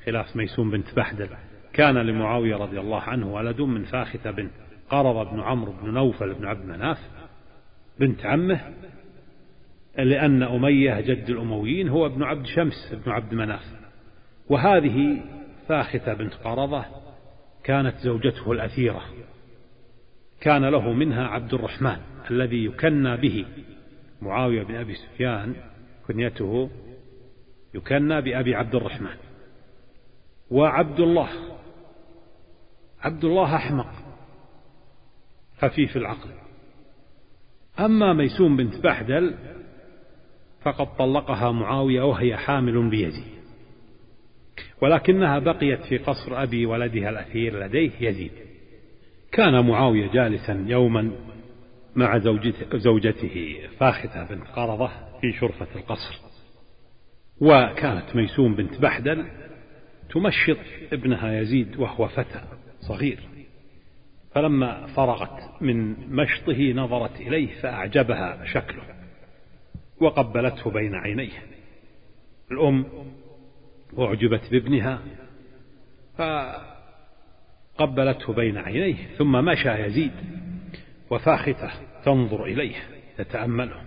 خلاف 0.06 0.36
ميسون 0.36 0.70
بنت 0.70 0.94
بحدل. 0.96 1.28
كان 1.72 1.98
لمعاوية 1.98 2.56
رضي 2.56 2.80
الله 2.80 3.00
عنه 3.00 3.34
ولد 3.34 3.60
من 3.60 3.84
فاختة 3.84 4.30
بنت. 4.30 4.52
قرض 4.90 5.30
بن 5.30 5.40
عمرو 5.40 5.72
بن 5.82 5.90
نوفل 5.90 6.34
بن 6.34 6.46
عبد 6.46 6.64
مناف 6.66 6.98
بنت 8.00 8.26
عمه 8.26 8.60
لأن 9.98 10.42
أمية 10.42 11.00
جد 11.00 11.30
الأمويين 11.30 11.88
هو 11.88 12.06
ابن 12.06 12.22
عبد 12.22 12.46
شمس 12.46 12.94
بن 13.06 13.12
عبد 13.12 13.34
مناف. 13.34 13.64
وهذه 14.48 15.20
فاختة 15.68 16.14
بنت 16.14 16.34
قرضة 16.34 16.84
كانت 17.64 17.96
زوجته 17.96 18.52
الأثيرة. 18.52 19.02
كان 20.40 20.64
له 20.64 20.92
منها 20.92 21.26
عبد 21.26 21.54
الرحمن 21.54 21.96
الذي 22.30 22.64
يكنى 22.64 23.16
به 23.16 23.44
معاوية 24.22 24.62
بن 24.62 24.74
أبي 24.74 24.94
سفيان 24.94 25.54
كنيته 26.06 26.70
يكنى 27.74 28.20
بأبي 28.20 28.54
عبد 28.54 28.74
الرحمن. 28.74 29.16
وعبد 30.50 31.00
الله 31.00 31.28
عبد 33.00 33.24
الله 33.24 33.56
أحمق 33.56 33.92
خفيف 35.58 35.96
العقل. 35.96 36.30
أما 37.80 38.12
ميسوم 38.12 38.56
بنت 38.56 38.76
بحدل 38.76 39.34
فقد 40.62 40.96
طلقها 40.96 41.50
معاوية 41.50 42.02
وهي 42.02 42.36
حامل 42.36 42.90
بيزيد 42.90 43.34
ولكنها 44.82 45.38
بقيت 45.38 45.82
في 45.82 45.98
قصر 45.98 46.42
أبي 46.42 46.66
ولدها 46.66 47.10
الأثير 47.10 47.64
لديه 47.64 47.90
يزيد. 48.00 48.32
كان 49.32 49.66
معاوية 49.66 50.12
جالسا 50.12 50.64
يوما 50.68 51.10
مع 51.96 52.18
زوجته, 52.18 52.78
زوجته 52.78 53.60
فاختة 53.78 54.24
بنت 54.28 54.46
قرضة 54.46 54.90
في 55.20 55.32
شرفة 55.32 55.68
القصر. 55.76 56.33
وكانت 57.40 58.16
ميسوم 58.16 58.54
بنت 58.54 58.80
بحدل 58.80 59.26
تمشط 60.10 60.58
ابنها 60.92 61.40
يزيد 61.40 61.76
وهو 61.76 62.08
فتى 62.08 62.44
صغير. 62.80 63.20
فلما 64.34 64.86
فرغت 64.86 65.62
من 65.62 66.08
مشطه 66.10 66.72
نظرت 66.72 67.20
إليه 67.20 67.60
فأعجبها 67.60 68.44
شكله 68.44 68.82
وقبلته 70.00 70.70
بين 70.70 70.94
عينيه. 70.94 71.42
الأم 72.50 72.86
أعجبت 73.98 74.50
بابنها 74.50 75.02
فقبلته 77.78 78.32
بين 78.32 78.58
عينيه 78.58 79.06
ثم 79.18 79.44
مشى 79.44 79.70
يزيد 79.70 80.12
وفاخته 81.10 81.70
تنظر 82.04 82.44
إليه 82.44 82.76
تتأمله. 83.16 83.82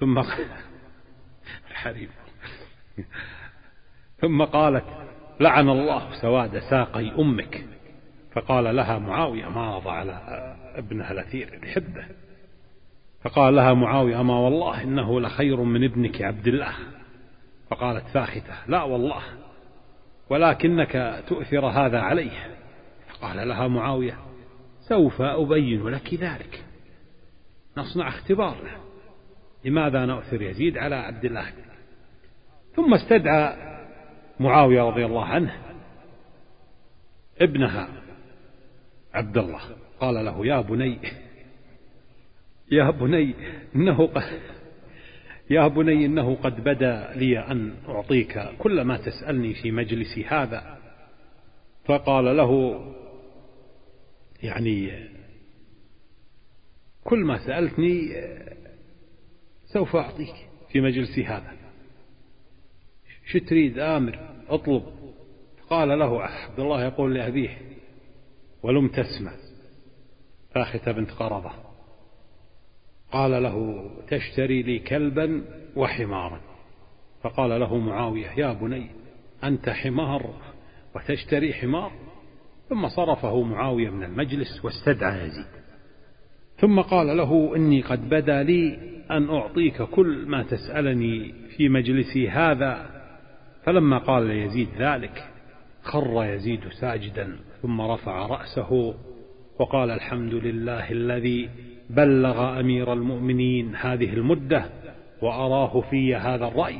ثم 0.00 0.18
الحريم. 1.70 2.21
ثم 4.20 4.44
قالت 4.44 4.84
لعن 5.40 5.68
الله 5.68 6.20
سواد 6.20 6.58
ساقي 6.58 7.10
أمك. 7.18 7.64
فقال 8.32 8.76
لها 8.76 8.98
معاوية 8.98 9.48
ما 9.48 9.76
رضى 9.76 9.90
على 9.90 10.20
ابنها 10.74 11.12
الأثير 11.12 11.60
يحبه 11.62 12.06
فقال 13.22 13.54
لها 13.54 13.74
معاوية 13.74 14.20
أما 14.20 14.38
والله 14.38 14.82
إنه 14.82 15.20
لخير 15.20 15.60
من 15.60 15.84
ابنك 15.84 16.22
عبد 16.22 16.46
الله. 16.46 16.72
فقالت 17.70 18.08
فاختة 18.08 18.54
لا 18.66 18.82
والله 18.82 19.22
ولكنك 20.30 21.22
تؤثر 21.28 21.66
هذا 21.66 22.00
عليه. 22.00 22.56
فقال 23.08 23.48
لها 23.48 23.68
معاوية 23.68 24.18
سوف 24.88 25.20
أبين 25.20 25.88
لك 25.88 26.14
ذلك 26.14 26.64
نصنع 27.76 28.08
اختبار 28.08 28.56
لماذا 29.64 30.06
نؤثر 30.06 30.42
يزيد 30.42 30.78
على 30.78 30.94
عبد 30.94 31.24
الله؟ 31.24 31.52
ثم 32.76 32.94
استدعى 32.94 33.56
معاوية 34.40 34.82
رضي 34.82 35.06
الله 35.06 35.24
عنه 35.24 35.54
ابنها 37.40 37.88
عبد 39.14 39.38
الله. 39.38 39.60
قال 40.00 40.24
له 40.24 40.46
يا 40.46 40.60
بني 40.60 40.98
يا 42.70 42.90
بني 42.90 43.34
إنه 43.76 44.08
يا 45.50 45.68
بني 45.68 46.06
إنه 46.06 46.34
قد 46.34 46.64
بدا 46.64 47.12
لي 47.16 47.38
أن 47.38 47.74
أعطيك 47.88 48.38
كل 48.58 48.80
ما 48.80 48.96
تسألني 48.96 49.54
في 49.54 49.70
مجلسي 49.70 50.24
هذا. 50.24 50.78
فقال 51.84 52.36
له 52.36 52.80
يعني 54.42 55.08
كل 57.04 57.18
ما 57.18 57.46
سألتني 57.46 58.12
سوف 59.64 59.96
أعطيك 59.96 60.34
في 60.70 60.80
مجلسي 60.80 61.24
هذا. 61.24 61.61
شو 63.32 63.38
تريد 63.38 63.78
آمر؟ 63.78 64.18
اطلب. 64.48 64.82
قال 65.70 65.98
له 65.98 66.22
عبد 66.22 66.60
الله 66.60 66.84
يقول 66.84 67.14
لأبيه 67.14 67.58
ولم 68.62 68.88
تسمع. 68.88 69.32
فاخته 70.54 70.92
بنت 70.92 71.10
قرضة. 71.10 71.50
قال 73.12 73.42
له 73.42 73.86
تشتري 74.08 74.62
لي 74.62 74.78
كلبا 74.78 75.44
وحمارا. 75.76 76.40
فقال 77.22 77.60
له 77.60 77.78
معاوية 77.78 78.30
يا 78.36 78.52
بني 78.52 78.86
أنت 79.44 79.68
حمار 79.68 80.34
وتشتري 80.94 81.54
حمار؟ 81.54 81.92
ثم 82.68 82.88
صرفه 82.88 83.42
معاوية 83.42 83.90
من 83.90 84.04
المجلس 84.04 84.64
واستدعى 84.64 85.26
يزيد. 85.26 85.62
ثم 86.56 86.80
قال 86.80 87.16
له 87.16 87.56
إني 87.56 87.82
قد 87.82 88.08
بدا 88.08 88.42
لي 88.42 88.78
أن 89.10 89.30
أعطيك 89.30 89.82
كل 89.82 90.26
ما 90.26 90.42
تسألني 90.42 91.34
في 91.56 91.68
مجلسي 91.68 92.30
هذا 92.30 93.01
فلما 93.64 93.98
قال 93.98 94.30
يزيد 94.30 94.68
ذلك 94.78 95.24
خر 95.82 96.24
يزيد 96.24 96.60
ساجدا 96.80 97.36
ثم 97.62 97.80
رفع 97.80 98.26
رأسه 98.26 98.94
وقال 99.58 99.90
الحمد 99.90 100.34
لله 100.34 100.90
الذي 100.90 101.48
بلغ 101.90 102.60
أمير 102.60 102.92
المؤمنين 102.92 103.76
هذه 103.76 104.12
المدة 104.12 104.64
وأراه 105.22 105.80
في 105.80 106.14
هذا 106.14 106.46
الرأي. 106.46 106.78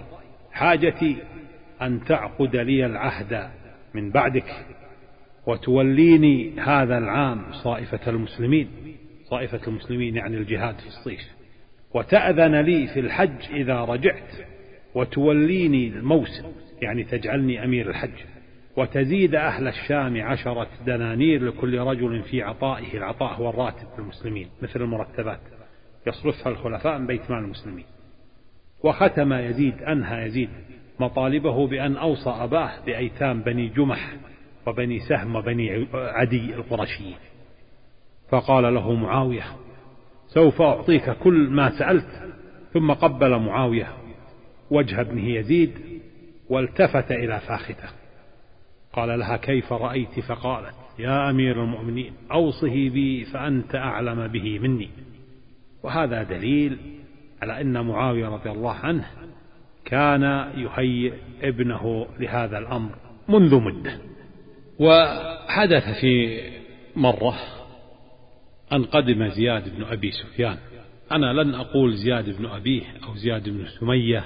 حاجتي 0.53 1.17
أن 1.83 2.05
تعقد 2.05 2.57
لي 2.57 2.87
العهد 2.87 3.51
من 3.95 4.11
بعدك 4.11 4.67
وتوليني 5.47 6.61
هذا 6.61 6.99
العام 6.99 7.53
صائفة 7.53 8.11
المسلمين. 8.11 8.69
صائفة 9.25 9.61
المسلمين 9.67 10.17
يعني 10.17 10.37
الجهاد 10.37 10.75
في 10.75 10.87
الصيف. 10.87 11.21
وتأذن 11.95 12.61
لي 12.61 12.87
في 12.87 13.01
الحج 13.01 13.53
إذا 13.53 13.81
رجعت 13.81 14.33
وتوليني 14.95 15.89
الموسم. 15.89 16.45
يعني 16.83 17.05
تجعلني 17.05 17.65
أمير 17.65 17.91
الحج. 17.91 18.25
وتزيد 18.77 19.35
أهل 19.35 19.69
الشام 19.69 20.23
عشرة 20.23 20.69
دنانير 20.87 21.45
لكل 21.45 21.79
رجل 21.79 22.23
في 22.23 22.43
عطائه 22.43 22.97
العطاء 22.97 23.35
هو 23.35 23.51
الراتب 23.51 23.87
للمسلمين 23.99 24.49
مثل 24.63 24.81
المرتبات. 24.81 25.41
يصرفها 26.07 26.53
الخلفاء 26.53 26.99
من 26.99 27.07
بيت 27.07 27.31
مال 27.31 27.39
المسلمين. 27.39 27.85
وختم 28.85 29.33
يزيد 29.33 29.83
أنهى 29.83 30.27
يزيد 30.27 30.51
مطالبه 31.01 31.67
بأن 31.67 31.97
أوصى 31.97 32.31
أباه 32.31 32.85
بأيتام 32.87 33.43
بني 33.43 33.69
جمح 33.69 34.17
وبني 34.67 34.99
سهم 34.99 35.37
وبني 35.37 35.87
عدي 35.95 36.55
القرشيين. 36.55 37.17
فقال 38.31 38.75
له 38.75 38.93
معاوية 38.93 39.45
سوف 40.27 40.63
أعطيك 40.63 41.11
كل 41.11 41.51
ما 41.51 41.79
سألت. 41.79 42.33
ثم 42.73 42.93
قبل 42.93 43.39
معاوية 43.39 43.89
وجه 44.71 45.01
ابنه 45.01 45.29
يزيد 45.29 46.02
والتفت 46.53 47.13
إلى 47.13 47.41
فاختة. 47.41 47.89
قال 48.93 49.19
لها 49.19 49.37
كيف 49.37 49.73
رأيت؟ 49.73 50.21
فقالت 50.21 50.75
يا 50.99 51.31
أمير 51.31 51.65
المؤمنين 51.65 52.13
أوصه 52.33 52.91
بي 52.91 53.25
فأنت 53.25 53.75
أعلم 53.75 54.27
به 54.27 54.59
مني. 54.59 54.91
وهذا 55.83 56.23
دليل 56.23 56.79
على 57.43 57.61
أن 57.61 57.87
معاوية 57.87 58.29
رضي 58.29 58.51
الله 58.51 58.73
عنه 58.73 59.07
كان 59.85 60.23
يهيئ 60.57 61.13
ابنه 61.43 62.07
لهذا 62.21 62.59
الأمر 62.59 62.95
منذ 63.29 63.61
مدة. 63.61 63.99
وحدث 64.79 66.01
في 66.01 66.41
مرة 66.97 67.35
أن 68.73 68.85
قدم 68.85 69.29
زياد 69.29 69.77
بن 69.77 69.85
أبي 69.85 70.11
سفيان. 70.11 70.59
أنا 71.13 71.43
لن 71.43 71.55
أقول 71.55 71.95
زياد 71.95 72.39
بن 72.39 72.47
أبيه 72.47 72.83
أو 73.09 73.15
زياد 73.15 73.49
بن 73.49 73.67
سمية 73.81 74.25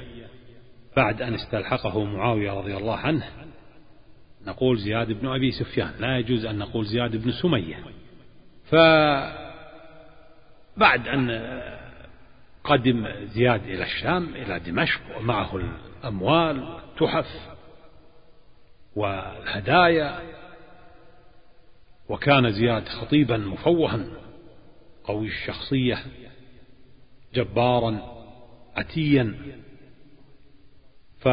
بعد 0.97 1.23
أن 1.23 1.35
استلحقه 1.35 2.05
معاوية 2.05 2.51
رضي 2.51 2.77
الله 2.77 2.97
عنه 2.97 3.31
نقول 4.47 4.79
زياد 4.79 5.13
بن 5.13 5.29
أبي 5.29 5.51
سفيان. 5.51 5.95
لا 5.99 6.19
يجوز 6.19 6.45
أن 6.45 6.59
نقول 6.59 6.87
زياد 6.87 7.17
بن 7.17 7.33
سمية. 7.33 7.85
فبعد 8.65 9.39
أن 11.09 11.61
قدم 12.65 13.09
زياد 13.25 13.63
إلى 13.63 13.83
الشام 13.83 14.35
إلى 14.35 14.61
دمشق 14.61 15.01
ومعه 15.19 15.57
الأموال 15.57 16.63
والتحف 16.63 17.57
والهدايا 18.97 20.21
وكان 22.09 22.53
زياد 22.53 22.89
خطيبا 22.89 23.37
مفوها 23.37 24.07
قوي 25.05 25.27
الشخصية 25.27 25.99
جبارا 27.35 28.17
عتيا 28.77 29.35
ف 31.27 31.29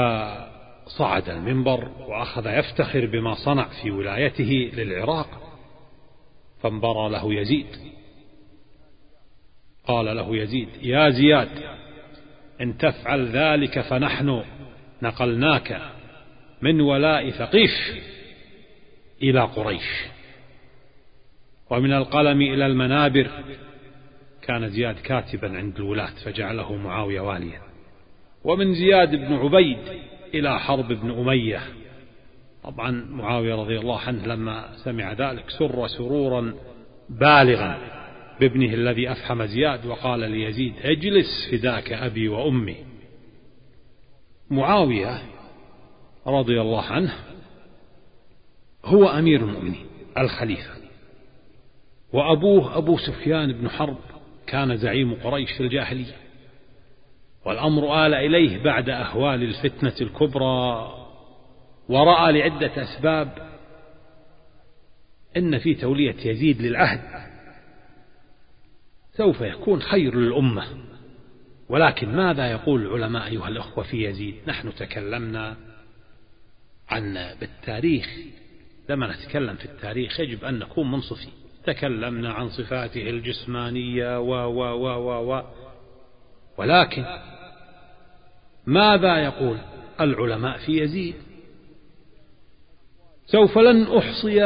صعد 0.87 1.29
المنبر 1.29 1.91
وأخذ 2.07 2.47
يفتخر 2.47 3.05
بما 3.05 3.33
صنع 3.45 3.67
في 3.81 3.91
ولايته 3.91 4.71
للعراق 4.73 5.27
فانبرى 6.61 7.09
له 7.09 7.33
يزيد. 7.33 7.67
قال 9.87 10.05
له 10.05 10.37
يزيد 10.37 10.69
يا 10.81 11.09
زياد 11.09 11.49
إن 12.61 12.77
تفعل 12.77 13.27
ذلك 13.27 13.79
فنحن 13.79 14.43
نقلناك 15.01 15.81
من 16.61 16.81
ولاء 16.81 17.29
ثقيف 17.29 17.71
إلى 19.21 19.41
قريش. 19.41 20.03
ومن 21.69 21.93
القلم 21.93 22.41
إلى 22.41 22.65
المنابر 22.65 23.29
كان 24.41 24.69
زياد 24.69 24.95
كاتبا 24.95 25.57
عند 25.57 25.75
الولاة 25.75 26.13
فجعله 26.25 26.75
معاوية 26.75 27.21
واليا. 27.21 27.72
ومن 28.43 28.73
زياد 28.73 29.15
بن 29.15 29.33
عبيد 29.33 29.77
إلى 30.33 30.59
حرب 30.59 30.87
بن 30.87 31.11
أمية. 31.11 31.61
طبعا 32.63 32.91
معاوية 32.91 33.55
رضي 33.55 33.79
الله 33.79 33.99
عنه 33.99 34.25
لما 34.25 34.69
سمع 34.83 35.13
ذلك 35.13 35.49
سر 35.49 35.87
سرورا 35.87 36.53
بالغا 37.09 37.77
بابنه 38.39 38.73
الذي 38.73 39.11
أفحم 39.11 39.45
زياد 39.45 39.85
وقال 39.85 40.19
ليزيد 40.19 40.73
اجلس 40.81 41.49
فداك 41.51 41.93
أبي 41.93 42.27
وأمي. 42.27 42.75
معاوية 44.49 45.21
رضي 46.27 46.61
الله 46.61 46.83
عنه 46.83 47.13
هو 48.85 49.07
أمير 49.07 49.39
المؤمنين 49.39 49.85
الخليفة 50.17 50.73
وأبوه 52.13 52.77
أبو 52.77 52.97
سفيان 52.97 53.53
بن 53.53 53.69
حرب 53.69 53.97
كان 54.47 54.77
زعيم 54.77 55.13
قريش 55.13 55.51
في 55.51 55.63
الجاهلية. 55.63 56.22
والأمر 57.45 58.05
آل 58.05 58.13
إليه 58.13 58.63
بعد 58.63 58.89
أهوال 58.89 59.43
الفتنة 59.43 59.95
الكبرى 60.01 60.93
ورأى 61.89 62.31
لعدة 62.31 62.83
أسباب 62.83 63.53
إن 65.37 65.59
في 65.59 65.73
تولية 65.73 66.15
يزيد 66.25 66.61
للعهد 66.61 67.23
سوف 69.13 69.41
يكون 69.41 69.81
خير 69.81 70.15
للأمة. 70.15 70.67
ولكن 71.69 72.15
ماذا 72.15 72.51
يقول 72.51 72.81
العلماء 72.81 73.25
أيها 73.25 73.47
الأخوة 73.47 73.83
في 73.83 74.05
يزيد؟ 74.05 74.35
نحن 74.47 74.75
تكلمنا 74.75 75.57
عن 76.89 77.35
بالتاريخ. 77.39 78.07
لما 78.89 79.15
نتكلم 79.15 79.55
في 79.55 79.65
التاريخ 79.65 80.19
يجب 80.19 80.43
أن 80.43 80.59
نكون 80.59 80.91
منصفين 80.91 81.33
تكلمنا 81.63 82.33
عن 82.33 82.49
صفاته 82.49 83.09
الجسمانية 83.09 84.19
و 84.19 84.31
و 84.31 84.61
و 84.61 84.87
و 84.87 85.33
و. 85.33 85.43
ولكن 86.57 87.05
ماذا 88.65 89.17
يقول 89.17 89.57
العلماء 90.01 90.57
في 90.57 90.81
يزيد؟ 90.83 91.15
سوف 93.25 93.57
لن 93.57 93.97
أحصي 93.97 94.43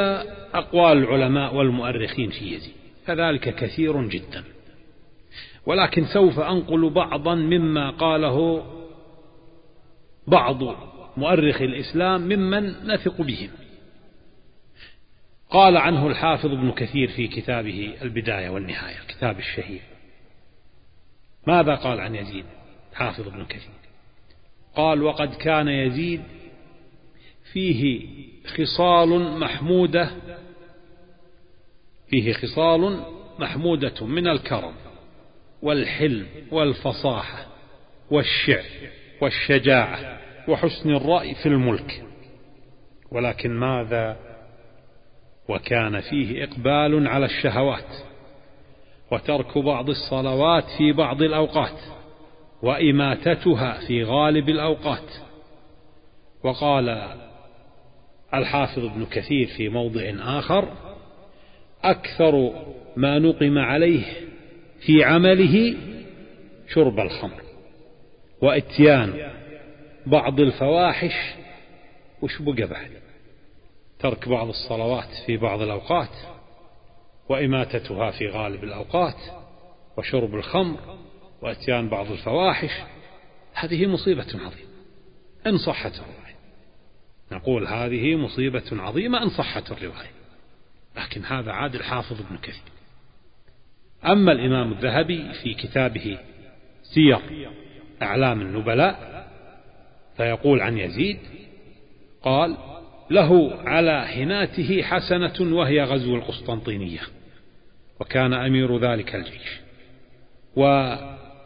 أقوال 0.54 0.98
العلماء 0.98 1.56
والمؤرخين 1.56 2.30
في 2.30 2.54
يزيد. 2.54 2.74
كذلك 3.08 3.56
كثير 3.56 4.08
جدا. 4.08 4.44
ولكن 5.66 6.06
سوف 6.06 6.40
أنقل 6.40 6.90
بعضا 6.90 7.36
مما 7.36 7.90
قاله 7.90 8.66
بعض 10.28 10.64
مؤرخ 11.18 11.62
الإسلام 11.62 12.22
ممن 12.22 12.88
نثق 12.88 13.22
بهم. 13.22 13.50
قال 15.50 15.78
عنه 15.78 16.08
الحافظ 16.08 16.52
ابن 16.52 16.72
كثير 16.72 17.08
في 17.08 17.28
كتابه 17.28 17.94
البداية 18.02 18.50
والنهاية 18.50 19.00
الكتاب 19.02 19.40
الشهير. 19.40 19.82
ماذا 21.48 21.76
قال 21.76 22.00
عن 22.00 22.16
يزيد 22.16 22.46
حافظ 22.94 23.28
ابن 23.28 23.46
كثير؟ 23.46 23.87
قال 24.78 25.04
وقد 25.04 25.34
كان 25.34 25.68
يزيد 25.68 26.22
فيه 27.54 28.06
خصال 28.48 29.40
محمودة 29.40 30.10
فيه 32.10 32.34
خصال 32.34 33.04
محمودة 33.40 34.06
من 34.06 34.28
الكرم 34.28 34.74
والحلم 35.62 36.28
والفصاحة 36.52 37.46
والشعر 38.12 38.66
والشجاعة 39.22 40.20
وحسن 40.48 40.96
الرأي 40.96 41.36
في 41.36 41.46
الملك. 41.46 42.04
ولكن 43.12 43.52
ماذا؟ 43.52 44.18
وكان 45.50 46.02
فيه 46.02 46.44
إقبال 46.44 47.08
على 47.08 47.26
الشهوات 47.26 47.96
وترك 49.12 49.58
بعض 49.58 49.90
الصلوات 49.90 50.64
في 50.78 50.92
بعض 50.92 51.22
الأوقات. 51.22 51.97
وإماتتها 52.62 53.88
في 53.88 54.04
غالب 54.04 54.50
الأوقات. 54.50 55.14
وقال 56.44 57.14
الحافظ 58.34 58.86
ابن 58.86 59.06
كثير 59.06 59.48
في 59.48 59.70
موضع 59.70 60.02
آخر 60.40 60.74
أكثر 61.84 62.52
ما 62.96 63.20
نقم 63.20 63.58
عليه 63.58 64.04
في 64.86 65.04
عمله 65.04 65.76
شرب 66.70 67.00
الخمر 67.00 67.42
وإتيان 68.42 69.32
بعض 70.06 70.40
الفواحش 70.40 71.14
وش 72.22 72.42
بقى 72.42 72.68
بعد 72.68 72.92
ترك 74.00 74.30
بعض 74.30 74.48
الصلوات 74.48 75.10
في 75.26 75.38
بعض 75.38 75.62
الأوقات 75.62 76.10
وإماتتها 77.30 78.12
في 78.12 78.28
غالب 78.28 78.64
الأوقات 78.64 79.16
وشرب 79.98 80.36
الخمر 80.36 80.78
وأتيان 81.42 81.90
بعض 81.90 82.12
الفواحش. 82.12 82.72
هذه 83.54 83.88
مصيبة 83.88 84.28
عظيمة. 84.34 84.68
إن 85.48 85.58
صحت 85.58 85.94
الرواية. 85.94 86.36
نقول 87.32 87.68
هذه 87.68 88.16
مصيبة 88.16 88.64
عظيمة 88.72 89.24
إن 89.24 89.30
صحت 89.30 89.72
الرواية. 89.72 90.12
لكن 90.98 91.24
هذا 91.26 91.52
عاد 91.52 91.76
الحافظ 91.76 92.22
ابن 92.22 92.38
كثير. 92.38 92.72
أما 94.06 94.32
الإمام 94.32 94.72
الذهبي 94.72 95.34
في 95.34 95.54
كتابه 95.54 96.18
سير 96.84 97.20
أعلام 98.02 98.42
النبلاء 98.42 99.28
فيقول 100.18 100.62
عن 100.62 100.78
يزيد 100.78 101.20
قال 102.22 102.58
له 103.10 103.60
على 103.62 104.08
حناته 104.08 104.84
حسنة 104.84 105.56
وهي 105.58 105.84
غزو 105.84 106.16
القسطنطينية 106.16 107.02
وكان 108.00 108.34
أمير 108.34 108.80
ذلك 108.80 109.16
الجيش. 109.16 109.60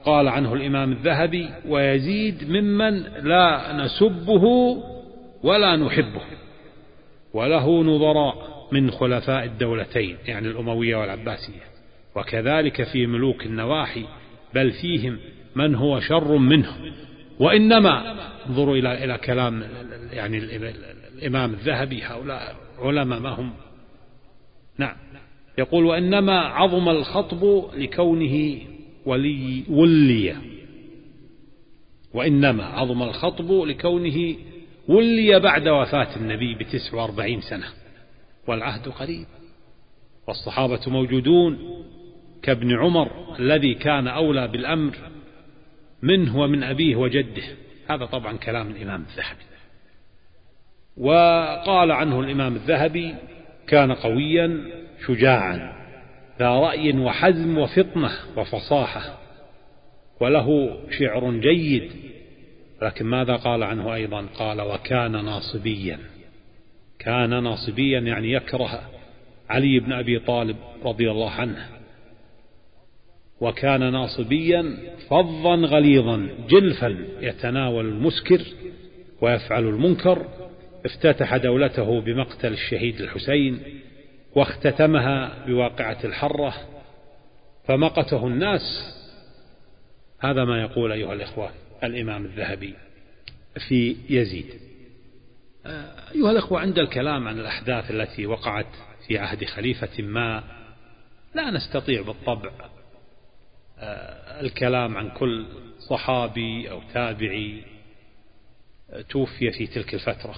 وقال 0.02 0.28
عنه 0.28 0.54
الإمام 0.54 0.92
الذهبي 0.92 1.50
ويزيد 1.68 2.50
ممن 2.50 3.04
لا 3.04 3.74
نسبه 3.74 4.44
ولا 5.44 5.76
نحبه 5.76 6.22
وله 7.34 7.84
نظراء 7.84 8.68
من 8.72 8.92
خلفاء 8.92 9.46
الدولتين 9.46 10.18
يعني 10.26 10.48
الأموية 10.48 10.96
والعباسية 10.96 11.62
وكذلك 12.16 12.84
في 12.84 13.08
ملوك 13.08 13.46
النواحي 13.46 14.06
بل 14.54 14.72
فيهم 14.72 15.18
من 15.56 15.76
هو 15.76 16.00
شر 16.00 16.38
منه 16.38 16.76
وإنما 17.40 18.16
انظروا 18.50 18.76
إلى 18.76 19.04
إلى 19.04 19.18
كلام 19.18 19.64
يعني 20.12 20.38
الإمام 21.18 21.54
الذهبي 21.54 22.04
هؤلاء 22.04 22.56
علماء 22.80 23.20
ما 23.20 23.30
هم؟ 23.30 23.54
نعم. 24.78 24.96
يقول 25.58 25.86
وإنما 25.86 26.40
عظم 26.40 26.90
الخطب 26.90 27.66
لكونه 27.78 28.71
ولي 29.06 29.64
ولي. 29.70 30.36
وإنما 32.14 32.64
عظم 32.64 33.04
الخطب 33.04 33.52
لكونه 33.52 34.36
ولي 34.88 35.40
بعد 35.40 35.68
وفاة 35.68 36.16
النبي 36.16 36.56
بتسع 36.56 36.98
وأربعين 36.98 37.42
سنة. 37.42 37.68
والعهد 38.48 38.90
قريب. 38.90 39.26
والصحابة 40.28 40.82
موجودون 40.88 41.58
كابن 42.44 42.72
عمر 42.78 43.36
الذي 43.40 43.74
كان 43.74 44.08
أولى 44.08 44.48
بالأمر 44.48 44.98
منه 46.02 46.38
ومن 46.38 46.64
أبيه 46.64 46.96
وجده. 46.96 47.44
هذا 47.90 48.06
طبعا 48.06 48.38
كلام 48.38 48.70
الإمام 48.70 49.02
الذهبي. 49.02 49.52
وقال 50.98 51.92
عنه 51.92 52.20
الإمام 52.20 52.56
الذهبي 52.56 53.16
كان 53.68 53.92
قويا 53.92 54.72
شجاعا 55.08 55.81
ذا 56.42 56.50
رأي 56.50 56.98
وحزم 56.98 57.58
وفطنة 57.58 58.12
وفصاحة 58.38 59.20
وله 60.22 60.78
شعر 61.00 61.32
جيد. 61.32 61.92
لكن 62.82 63.06
ماذا 63.06 63.36
قال 63.36 63.64
عنه 63.64 63.94
أيضا؟ 63.94 64.26
قال 64.36 64.62
وكان 64.62 65.26
ناصبيا. 65.26 66.00
كان 67.00 67.44
ناصبيا 67.44 68.00
يعني 68.00 68.32
يكره 68.32 68.90
علي 69.50 69.80
بن 69.80 69.94
أبي 69.94 70.20
طالب 70.20 70.56
رضي 70.86 71.12
الله 71.12 71.30
عنه. 71.30 71.68
وكان 73.42 73.92
ناصبيا 73.92 74.78
فظا 75.10 75.56
غليظا 75.56 76.30
جلفا 76.50 76.98
يتناول 77.22 77.86
المسكر 77.86 78.42
ويفعل 79.22 79.64
المنكر. 79.64 80.26
افتتح 80.86 81.38
دولته 81.38 82.02
بمقتل 82.02 82.54
الشهيد 82.54 83.02
الحسين. 83.02 83.81
واختتمها 84.36 85.46
بواقعة 85.46 85.98
الحرة 86.04 86.54
فمقته 87.68 88.28
الناس. 88.28 88.62
هذا 90.20 90.46
ما 90.46 90.62
يقول 90.62 90.92
أيها 90.92 91.14
الإخوة 91.14 91.52
الإمام 91.84 92.26
الذهبي 92.26 92.74
في 93.68 93.98
يزيد. 94.10 94.46
أيها 96.16 96.32
الأخوة 96.32 96.60
عند 96.60 96.80
الكلام 96.80 97.28
عن 97.28 97.40
الأحداث 97.40 97.92
التي 97.92 98.26
وقعت 98.26 98.66
في 99.08 99.18
عهد 99.18 99.46
خليفة 99.46 100.04
ما 100.04 100.44
لا 101.36 101.52
نستطيع 101.52 102.02
بالطبع 102.02 102.52
الكلام 104.42 104.98
عن 104.98 105.10
كل 105.10 105.46
صحابي 105.90 106.72
أو 106.72 106.82
تابعي 106.94 107.64
توفي 109.10 109.52
في 109.52 109.68
تلك 109.68 109.94
الفترة. 109.94 110.36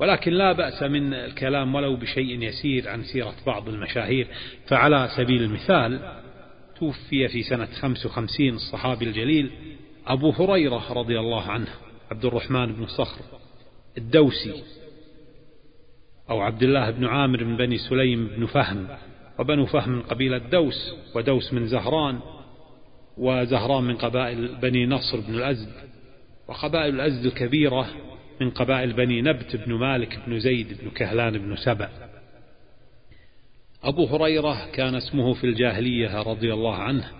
ولكن 0.00 0.32
لا 0.32 0.52
بأس 0.52 0.82
من 0.82 1.14
الكلام 1.14 1.74
ولو 1.74 1.96
بشيء 1.96 2.42
يسير 2.42 2.88
عن 2.88 3.02
سيرة 3.02 3.34
بعض 3.46 3.68
المشاهير. 3.68 4.26
فعلى 4.66 5.08
سبيل 5.16 5.42
المثال 5.42 6.20
توفي 6.78 7.28
في 7.28 7.42
سنة 7.42 7.66
55 7.66 8.48
الصحابي 8.48 9.04
الجليل 9.04 9.50
أبو 10.06 10.30
هريرة 10.30 10.92
رضي 10.92 11.18
الله 11.20 11.42
عنه 11.42 11.68
عبد 12.10 12.24
الرحمن 12.24 12.72
بن 12.72 12.86
صخر 12.86 13.24
الدوسي 13.98 14.62
أو 16.30 16.40
عبد 16.40 16.62
الله 16.62 16.90
بن 16.90 17.04
عامر 17.04 17.44
بن 17.44 17.56
بني 17.56 17.78
سليم 17.78 18.26
بن 18.26 18.46
فهم. 18.46 18.88
وبنو 19.38 19.66
فهم 19.66 19.90
من 19.92 20.02
قبيلة 20.02 20.38
دوس 20.38 20.94
ودوس 21.14 21.52
من 21.52 21.66
زهران 21.66 22.20
وزهران 23.18 23.84
من 23.84 23.96
قبائل 23.96 24.56
بني 24.62 24.86
نصر 24.86 25.20
بن 25.20 25.34
الأزد. 25.34 25.72
وقبائل 26.48 26.94
الأزد 26.94 27.26
الكبيرة 27.26 27.86
من 28.40 28.50
قبائل 28.50 28.92
بني 28.92 29.22
نبت 29.22 29.56
بن 29.56 29.74
مالك 29.74 30.18
بن 30.26 30.38
زيد 30.38 30.80
بن 30.82 30.90
كهلان 30.90 31.38
بن 31.38 31.56
سبأ. 31.56 31.88
أبو 33.84 34.06
هريرة 34.06 34.66
كان 34.72 34.94
اسمه 34.94 35.34
في 35.34 35.44
الجاهلية 35.44 36.22
رضي 36.22 36.54
الله 36.54 36.74
عنه 36.74 37.10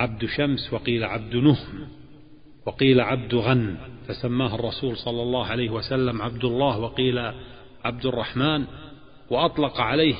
عبد 0.00 0.24
شمس 0.24 0.72
وقيل 0.72 1.04
عبد 1.04 1.36
نهم 1.36 1.88
وقيل 2.66 3.00
عبد 3.00 3.34
غن 3.34 3.76
فسماه 4.08 4.54
الرسول 4.54 4.96
صلى 4.96 5.22
الله 5.22 5.46
عليه 5.46 5.70
وسلم 5.70 6.22
عبد 6.22 6.44
الله 6.44 6.78
وقيل 6.78 7.18
عبد 7.84 8.06
الرحمن 8.06 8.64
وأطلق 9.30 9.80
عليه 9.80 10.14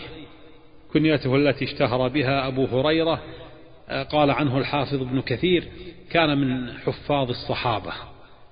كنيته 0.93 1.37
التي 1.37 1.64
اشتهر 1.64 2.09
بها 2.09 2.49
أبو 2.49 2.64
هريرة 2.64 3.22
قال 4.11 4.30
عنه 4.30 4.59
الحافظ 4.59 5.03
ابن 5.03 5.20
كثير 5.20 5.68
كان 6.11 6.39
من 6.39 6.72
حفاظ 6.72 7.30
الصحابة 7.30 7.93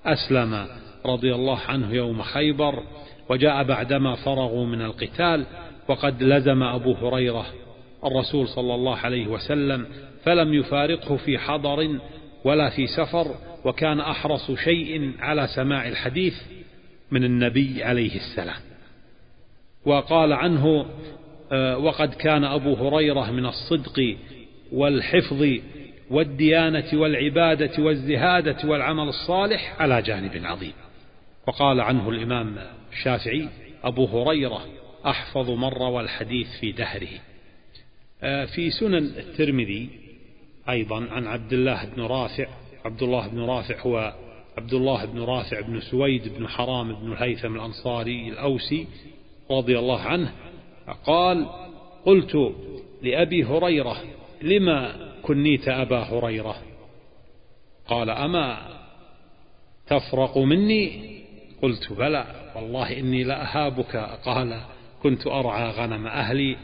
أسلم 0.05 0.67
رضي 1.05 1.35
الله 1.35 1.59
عنه 1.59 1.93
يوم 1.93 2.21
خيبر 2.21 2.83
وجاء 3.29 3.63
بعدما 3.63 4.15
فرغوا 4.15 4.65
من 4.65 4.81
القتال 4.81 5.45
وقد 5.87 6.23
لزم 6.23 6.63
أبو 6.63 6.93
هريرة 6.93 7.45
الرسول 8.05 8.47
صلى 8.47 8.75
الله 8.75 8.97
عليه 8.97 9.27
وسلم 9.27 9.85
فلم 10.23 10.53
يفارقه 10.53 11.17
في 11.17 11.37
حضر 11.37 11.99
ولا 12.43 12.69
في 12.69 12.87
سفر 12.87 13.35
وكان 13.65 13.99
أحرص 13.99 14.51
شيء 14.51 15.11
على 15.19 15.47
سماع 15.55 15.87
الحديث 15.87 16.33
من 17.11 17.23
النبي 17.23 17.83
عليه 17.83 18.15
السلام. 18.15 18.61
وقال 19.85 20.33
عنه 20.33 20.85
آه، 21.51 21.77
وقد 21.77 22.13
كان 22.13 22.43
أبو 22.43 22.73
هريرة 22.73 23.31
من 23.31 23.45
الصدق 23.45 24.15
والحفظ 24.71 25.45
والديانة 26.11 26.85
والعبادة 26.93 27.83
والزهادة 27.83 28.69
والعمل 28.69 29.07
الصالح 29.07 29.81
على 29.81 30.01
جانب 30.01 30.41
عظيم. 30.45 30.73
وقال 31.47 31.81
عنه 31.81 32.09
الإمام 32.09 32.57
الشافعي 32.91 33.49
أبو 33.83 34.05
هريرة 34.05 34.65
أحفظ 35.05 35.49
من 35.49 35.67
روى 35.67 36.01
الحديث 36.01 36.47
في 36.59 36.71
دهره. 36.71 37.19
آه، 38.23 38.45
في 38.45 38.71
سنن 38.71 39.05
الترمذي 39.17 39.89
أيضا 40.69 41.07
عن 41.11 41.27
عبد 41.27 41.53
الله 41.53 41.85
بن 41.85 42.01
رافع 42.01 42.47
عبد 42.85 43.03
الله 43.03 43.27
بن 43.27 43.39
رافع 43.39 43.81
هو 43.81 44.13
عبد 44.57 44.73
الله 44.73 45.05
بن 45.05 45.21
رافع 45.21 45.61
بن 45.61 45.81
سويد 45.81 46.37
بن 46.37 46.47
حرام 46.47 46.93
بن 46.93 47.11
الهيثم 47.11 47.55
الأنصاري 47.55 48.29
الأوسي 48.29 48.87
رضي 49.51 49.79
الله 49.79 50.01
عنه 50.01 50.31
قال 51.05 51.49
قلت 52.05 52.53
لأبي 53.01 53.43
هريرة 53.43 53.97
لما 54.41 54.95
كنيت 55.23 55.67
أبا 55.67 55.99
هريرة؟ 55.99 56.55
قال 57.87 58.09
أما 58.09 58.67
تفرق 59.87 60.37
مني 60.37 61.14
قلت 61.61 61.93
بلى 61.93 62.25
والله 62.55 62.99
إني 62.99 63.23
لأهابك 63.23 63.95
قال 64.25 64.61
كنت 65.03 65.27
أرعى 65.27 65.71
غنم 65.71 66.07
أهلي 66.07 66.57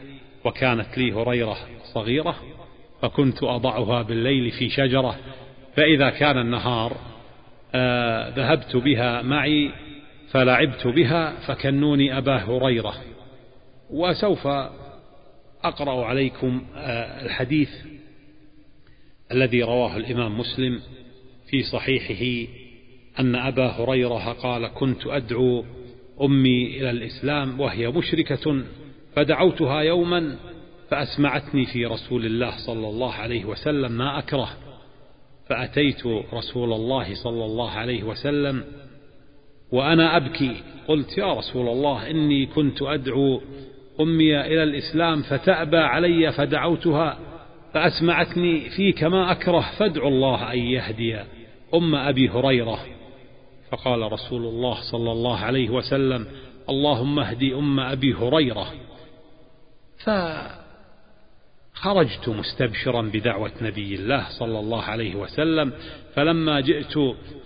وكانت 0.46 0.98
لي 0.98 1.14
هريرة 1.14 1.58
صغيرة 1.94 2.36
فكنت 3.02 3.44
أضعها 3.44 4.02
بالليل 4.02 4.52
في 4.52 4.70
شجرة 4.70 5.20
فإذا 5.76 6.10
كان 6.10 6.38
النهار 6.38 6.98
آه 7.76 8.30
ذهبت 8.30 8.76
بها 8.76 9.22
معي 9.22 9.72
فلعبت 10.32 10.88
بها 10.88 11.40
فكنوني 11.48 12.18
أبا 12.18 12.38
هريرة. 12.38 12.94
وسوف 13.90 14.48
أقرأ 15.64 16.06
عليكم 16.06 16.66
آه 16.76 17.26
الحديث 17.26 17.70
الذي 19.32 19.64
رواه 19.64 19.98
الإمام 19.98 20.40
مسلم 20.40 20.80
في 21.50 21.64
صحيحه 21.64 22.52
أن 23.20 23.36
أبا 23.36 23.68
هريرة 23.68 24.32
قال 24.32 24.68
كنت 24.68 25.08
أدعو 25.08 25.64
أمي 26.22 26.78
إلى 26.78 26.92
الإسلام 26.92 27.60
وهي 27.60 27.88
مشركة 27.88 28.64
فدعوتها 29.16 29.82
يوما 29.82 30.36
فأسمعتني 30.90 31.66
في 31.66 31.86
رسول 31.86 32.26
الله 32.26 32.58
صلى 32.58 32.88
الله 32.90 33.14
عليه 33.14 33.46
وسلم 33.46 33.92
ما 33.92 34.20
أكره. 34.20 34.50
فأتيت 35.50 36.08
رسول 36.34 36.74
الله 36.74 37.16
صلى 37.24 37.46
الله 37.46 37.70
عليه 37.70 38.04
وسلم 38.04 38.64
وأنا 39.72 40.18
أبكي. 40.18 40.56
قلت 40.88 41.18
يا 41.18 41.34
رسول 41.34 41.68
الله 41.68 42.10
إني 42.10 42.46
كنت 42.46 42.82
أدعو 42.82 43.42
أمي 44.00 44.42
إلى 44.42 44.64
الإسلام 44.64 45.22
فتأبى 45.22 45.78
علي 45.78 46.32
فدعوتها 46.32 47.20
فأسمعتني 47.74 48.70
فيك 48.70 49.04
ما 49.04 49.32
أكره. 49.32 49.66
فادعو 49.80 50.08
الله 50.08 50.54
أن 50.54 50.60
يهدي 50.60 51.18
أم 51.74 51.96
أبي 51.96 52.30
هريرة. 52.30 52.80
فقال 53.72 54.12
رسول 54.12 54.46
الله 54.46 54.92
صلى 54.92 55.12
الله 55.12 55.38
عليه 55.38 55.70
وسلم 55.70 56.28
اللهم 56.70 57.20
اهدي 57.20 57.56
أم 57.56 57.80
أبي 57.80 58.14
هريرة. 58.14 58.68
فخرجت 61.76 62.30
مستبشرا 62.30 63.02
بدعوة 63.02 63.52
نبي 63.62 63.96
الله 63.96 64.26
صلى 64.40 64.60
الله 64.60 64.84
عليه 64.84 65.16
وسلم 65.16 65.74
فلما 66.16 66.62
جئت 66.62 66.94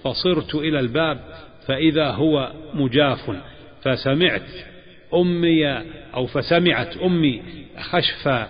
فصرت 0.03 0.55
إلى 0.55 0.79
الباب 0.79 1.19
فإذا 1.67 2.11
هو 2.11 2.51
مجاف 2.73 3.31
فسمعت 3.81 4.49
أمي 5.13 5.67
أو 6.13 6.25
فسمعت 6.27 6.97
أمي 6.97 7.43
خشف 7.79 8.47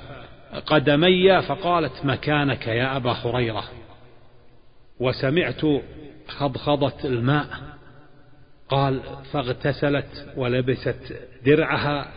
قدمي 0.66 1.42
فقالت 1.42 2.06
مكانك 2.06 2.68
يا 2.68 2.98
أبا 2.98 3.12
هريرة. 3.12 3.64
وسمعت 5.00 5.62
خضخضة 6.28 7.06
الماء. 7.06 7.48
قال 8.70 9.02
فاغتسلت 9.32 10.34
ولبست 10.38 11.20
درعها 11.46 12.08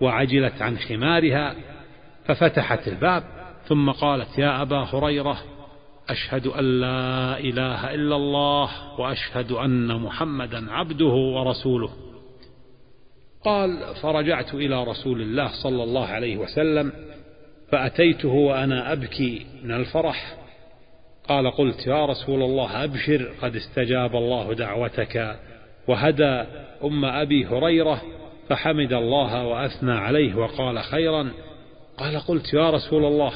وعجلت 0.00 0.62
عن 0.62 0.78
خمارها 0.78 1.54
ففتحت 2.24 2.88
الباب 2.88 3.22
ثم 3.66 3.90
قالت 3.90 4.38
يا 4.38 4.62
أبا 4.62 4.76
هريرة 4.76 5.38
أشهد 6.08 6.46
أن 6.46 6.80
لا 6.80 7.38
إله 7.38 7.94
إلا 7.94 8.16
الله 8.16 8.70
وأشهد 9.00 9.52
أن 9.52 10.00
محمدا 10.00 10.72
عبده 10.72 11.14
ورسوله. 11.14 11.90
قال 13.44 13.94
فرجعت 14.02 14.54
إلى 14.54 14.84
رسول 14.84 15.22
الله 15.22 15.62
صلى 15.62 15.82
الله 15.82 16.06
عليه 16.06 16.36
وسلم 16.36 16.92
فأتيته 17.72 18.28
وأنا 18.28 18.92
أبكي 18.92 19.46
من 19.62 19.70
الفرح 19.70 20.36
قال 21.30 21.50
قلت 21.50 21.86
يا 21.86 22.06
رسول 22.06 22.42
الله 22.42 22.84
أبشر 22.84 23.30
قد 23.42 23.56
استجاب 23.56 24.16
الله 24.16 24.54
دعوتك 24.54 25.36
وهدى 25.88 26.44
أم 26.84 27.04
أبي 27.04 27.46
هريرة 27.46 28.02
فحمد 28.48 28.92
الله 28.92 29.46
وأثنى 29.46 29.92
عليه 29.92 30.34
وقال 30.34 30.78
خيرا 30.78 31.30
قال 31.98 32.18
قلت 32.18 32.54
يا 32.54 32.70
رسول 32.70 33.04
الله 33.04 33.32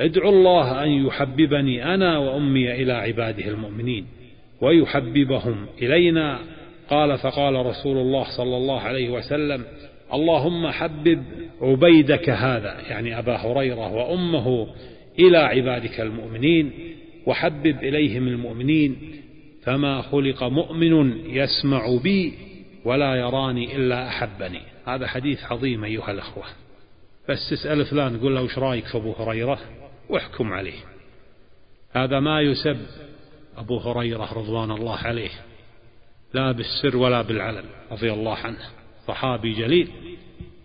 ادعو 0.00 0.30
الله 0.30 0.84
أن 0.84 0.88
يحببني 0.88 1.94
أنا 1.94 2.18
وأمي 2.18 2.72
إلى 2.72 2.92
عباده 2.92 3.48
المؤمنين 3.48 4.06
ويحببهم 4.60 5.66
إلينا 5.82 6.38
قال 6.90 7.18
فقال 7.18 7.66
رسول 7.66 7.96
الله 7.96 8.24
صلى 8.36 8.56
الله 8.56 8.80
عليه 8.80 9.10
وسلم 9.10 9.64
اللهم 10.12 10.70
حبب 10.70 11.24
عبيدك 11.60 12.30
هذا 12.30 12.76
يعني 12.88 13.18
أبا 13.18 13.36
هريرة 13.36 13.92
وأمه 13.92 14.66
إلى 15.18 15.38
عبادك 15.38 16.00
المؤمنين 16.00 16.72
وحبب 17.26 17.78
إليهم 17.82 18.28
المؤمنين 18.28 18.96
فما 19.62 20.02
خلق 20.02 20.44
مؤمن 20.44 21.26
يسمع 21.26 21.98
بي 22.02 22.34
ولا 22.84 23.14
يراني 23.14 23.76
إلا 23.76 24.08
أحبني. 24.08 24.60
هذا 24.86 25.06
حديث 25.06 25.44
عظيم 25.44 25.84
أيها 25.84 26.10
الأخوة. 26.10 26.44
بس 27.28 27.50
تسأل 27.50 27.86
فلان 27.86 28.18
قل 28.20 28.34
له 28.34 28.42
وش 28.42 28.58
رأيك 28.58 28.86
في 28.86 28.96
أبو 28.96 29.12
هريرة؟ 29.12 29.58
واحكم 30.08 30.52
عليه. 30.52 30.78
هذا 31.92 32.20
ما 32.20 32.40
يسب 32.40 32.80
أبو 33.56 33.78
هريرة 33.78 34.32
رضوان 34.32 34.70
الله 34.70 34.96
عليه 34.96 35.30
لا 36.34 36.52
بالسر 36.52 36.96
ولا 36.96 37.22
بالعلن 37.22 37.64
رضي 37.92 38.12
الله 38.12 38.36
عنه. 38.36 38.58
صحابي 39.08 39.52
جليل 39.52 39.88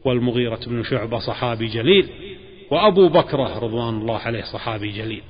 والمغيرة 0.05 0.59
بن 0.67 0.83
شعبة 0.83 1.19
صحابي 1.19 1.67
جليل 1.67 2.09
وأبو 2.71 3.09
بكرة 3.09 3.59
رضوان 3.59 4.01
الله 4.01 4.17
عليه 4.17 4.43
صحابي 4.43 4.91
جليل. 4.91 5.23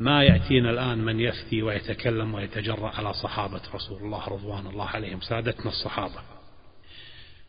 ما 0.00 0.24
يأتينا 0.24 0.70
الآن 0.70 0.98
من 0.98 1.20
يفتي 1.20 1.62
ويتكلم 1.62 2.34
ويتجرأ 2.34 2.88
على 2.88 3.12
صحابة 3.12 3.60
رسول 3.74 4.02
الله 4.02 4.28
رضوان 4.28 4.66
الله 4.66 4.86
عليهم 4.86 5.20
سادتنا 5.20 5.68
الصحابة. 5.68 6.22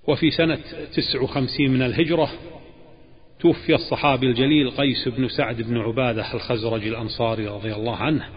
وفي 0.08 0.32
سنة 0.32 0.60
تسع 0.94 1.22
وخمسين 1.22 1.72
من 1.72 1.82
الهجرة 1.82 2.30
توفي 3.40 3.76
الصحابي 3.76 4.28
الجليل 4.28 4.72
قيس 4.72 5.08
بن 5.08 5.28
سعد 5.28 5.62
بن 5.62 5.78
عبادة 5.78 6.34
الخزرج 6.34 6.88
الأنصاري 6.88 7.48
رضي 7.48 7.76
الله 7.76 7.96
عنه 7.96 8.30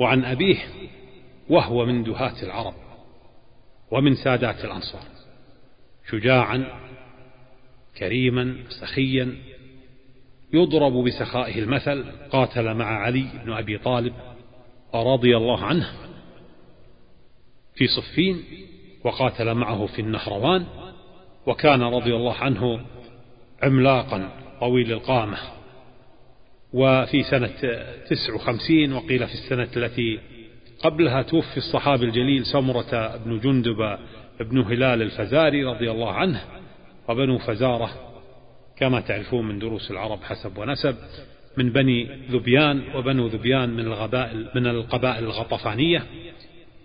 وعن 0.00 0.24
أبيه 0.24 0.58
وهو 1.48 1.86
من 1.86 2.02
دهاة 2.02 2.42
العرب 2.42 2.74
ومن 3.90 4.14
سادات 4.14 4.64
الأنصار 4.64 5.02
شجاعا 6.10 6.80
كريما 7.98 8.56
سخيا 8.80 9.36
يضرب 10.52 10.92
بسخائه 10.92 11.58
المثل 11.58 12.04
قاتل 12.30 12.74
مع 12.74 12.84
علي 12.84 13.26
بن 13.44 13.52
أبي 13.52 13.78
طالب 13.78 14.12
رضي 14.94 15.36
الله 15.36 15.64
عنه 15.64 15.88
في 17.74 17.86
صفين 17.86 18.44
وقاتل 19.04 19.54
معه 19.54 19.86
في 19.86 19.98
النهروان 20.02 20.66
وكان 21.46 21.82
رضي 21.82 22.16
الله 22.16 22.34
عنه 22.34 22.80
عملاقا 23.62 24.30
طويل 24.60 24.92
القامة. 24.92 25.38
وفي 26.72 27.22
سنة 27.22 27.52
تسع 28.10 28.34
وخمسين 28.34 28.92
وقيل 28.92 29.26
في 29.26 29.34
السنة 29.34 29.68
التي 29.76 30.18
قبلها 30.84 31.22
توفي 31.22 31.56
الصحابي 31.56 32.04
الجليل 32.04 32.46
سمرة 32.46 33.16
بن 33.16 33.38
جندب 33.38 33.98
بن 34.40 34.58
هلال 34.58 35.02
الفزاري 35.02 35.64
رضي 35.64 35.90
الله 35.90 36.12
عنه 36.12 36.40
وبنو 37.08 37.38
فزارة 37.38 38.11
كما 38.82 39.00
تعرفون 39.00 39.48
من 39.48 39.58
دروس 39.58 39.90
العرب 39.90 40.22
حسب 40.22 40.58
ونسب 40.58 40.96
من 41.56 41.72
بني 41.72 42.04
ذبيان 42.30 42.82
وبنو 42.94 43.26
ذبيان 43.26 43.70
من 43.70 43.86
القبائل 43.86 44.48
من 44.54 44.66
القبائل 44.66 45.24
الغطفانية 45.24 46.02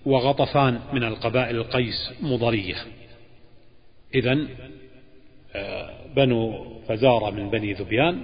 وغطفان 0.06 0.80
من 0.94 1.04
القبائل 1.04 1.56
القيس 1.56 2.14
مضرية. 2.22 2.76
إذا 4.16 4.48
آه، 5.56 5.90
بنو 6.16 6.66
فزارة 6.88 7.30
من 7.30 7.50
بني 7.50 7.74
ذبيان 7.74 8.24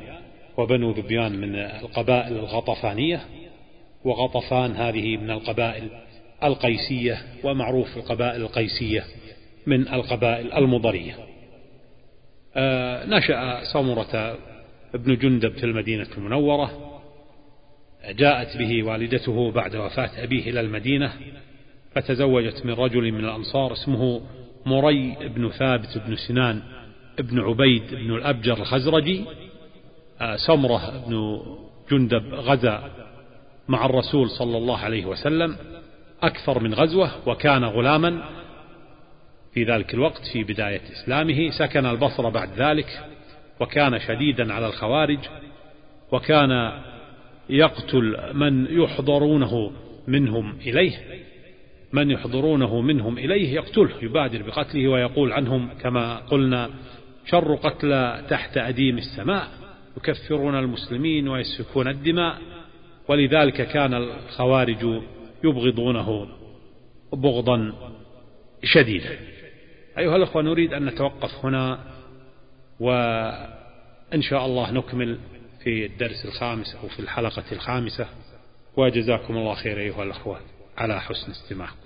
وبنو 0.57 0.91
ذبيان 0.91 1.31
من 1.41 1.55
القبائل 1.55 2.33
الغطفانية 2.33 3.21
وغطفان 4.05 4.75
هذه 4.75 5.17
من 5.17 5.31
القبائل 5.31 5.89
القيسية 6.43 7.21
ومعروف 7.43 7.97
القبائل 7.97 8.41
القيسية 8.41 9.03
من 9.67 9.87
القبائل 9.87 10.53
المضرية. 10.53 11.32
نشأ 13.05 13.63
سمرة 13.73 14.37
ابن 14.95 15.17
جندب 15.17 15.51
في 15.57 15.63
المدينة 15.63 16.07
المنورة 16.17 16.99
جاءت 18.09 18.57
به 18.57 18.83
والدته 18.83 19.51
بعد 19.51 19.75
وفاة 19.75 20.23
أبيه 20.23 20.49
إلى 20.49 20.59
المدينة 20.59 21.13
فتزوجت 21.95 22.65
من 22.65 22.73
رجل 22.73 23.11
من 23.11 23.25
الأنصار 23.25 23.73
اسمه 23.73 24.21
مري 24.65 25.15
بن 25.35 25.49
ثابت 25.49 25.97
بن 26.07 26.15
سنان 26.15 26.61
بن 27.19 27.39
عبيد 27.39 27.83
بن 27.91 28.15
الأبجر 28.15 28.57
الخزرجي. 28.57 29.25
آه، 30.21 30.35
سمرة 30.35 31.05
بن 31.07 31.41
جندب 31.91 32.33
غزا 32.33 32.91
مع 33.67 33.85
الرسول 33.85 34.29
صلى 34.29 34.57
الله 34.57 34.77
عليه 34.77 35.05
وسلم 35.05 35.55
أكثر 36.23 36.59
من 36.59 36.73
غزوة 36.73 37.29
وكان 37.29 37.63
غلاما 37.63 38.23
في 39.53 39.63
ذلك 39.63 39.93
الوقت 39.93 40.21
في 40.33 40.43
بداية 40.43 40.81
إسلامه 40.91 41.49
سكن 41.49 41.85
البصرة 41.85 42.29
بعد 42.29 42.49
ذلك 42.57 42.87
وكان 43.59 43.99
شديدا 43.99 44.53
على 44.53 44.67
الخوارج 44.67 45.19
وكان 46.11 46.81
يقتل 47.49 48.17
من 48.33 48.81
يحضرونه 48.83 49.71
منهم 50.07 50.57
إليه 50.61 50.97
من 51.93 52.11
يحضرونه 52.11 52.81
منهم 52.81 53.17
إليه 53.17 53.53
يقتله 53.53 53.91
يبادر 54.01 54.41
بقتله 54.41 54.87
ويقول 54.87 55.31
عنهم 55.31 55.69
كما 55.81 56.15
قلنا 56.15 56.69
شر 57.25 57.55
قتلى 57.55 58.25
تحت 58.29 58.57
أديم 58.57 58.97
السماء 58.97 59.47
يكفرون 59.97 60.55
المسلمين 60.55 61.27
ويسفكون 61.27 61.87
الدماء. 61.87 62.37
ولذلك 63.07 63.67
كان 63.67 63.93
الخوارج 63.93 65.01
يبغضونه 65.43 66.27
بغضا 67.13 67.73
شديدا. 68.63 69.32
أيها 69.97 70.15
الأخوة 70.15 70.41
نريد 70.41 70.73
أن 70.73 70.85
نتوقف 70.85 71.45
هنا 71.45 71.79
وإن 72.79 74.21
شاء 74.21 74.45
الله 74.45 74.71
نكمل 74.71 75.19
في 75.63 75.85
الدرس 75.85 76.25
الخامس 76.25 76.75
أو 76.75 76.87
في 76.87 76.99
الحلقة 76.99 77.43
الخامسة. 77.51 78.07
وجزاكم 78.77 79.37
الله 79.37 79.53
خير 79.55 79.79
أيها 79.79 80.03
الأخوة 80.03 80.39
على 80.77 81.01
حسن 81.01 81.31
استماعكم 81.31 81.82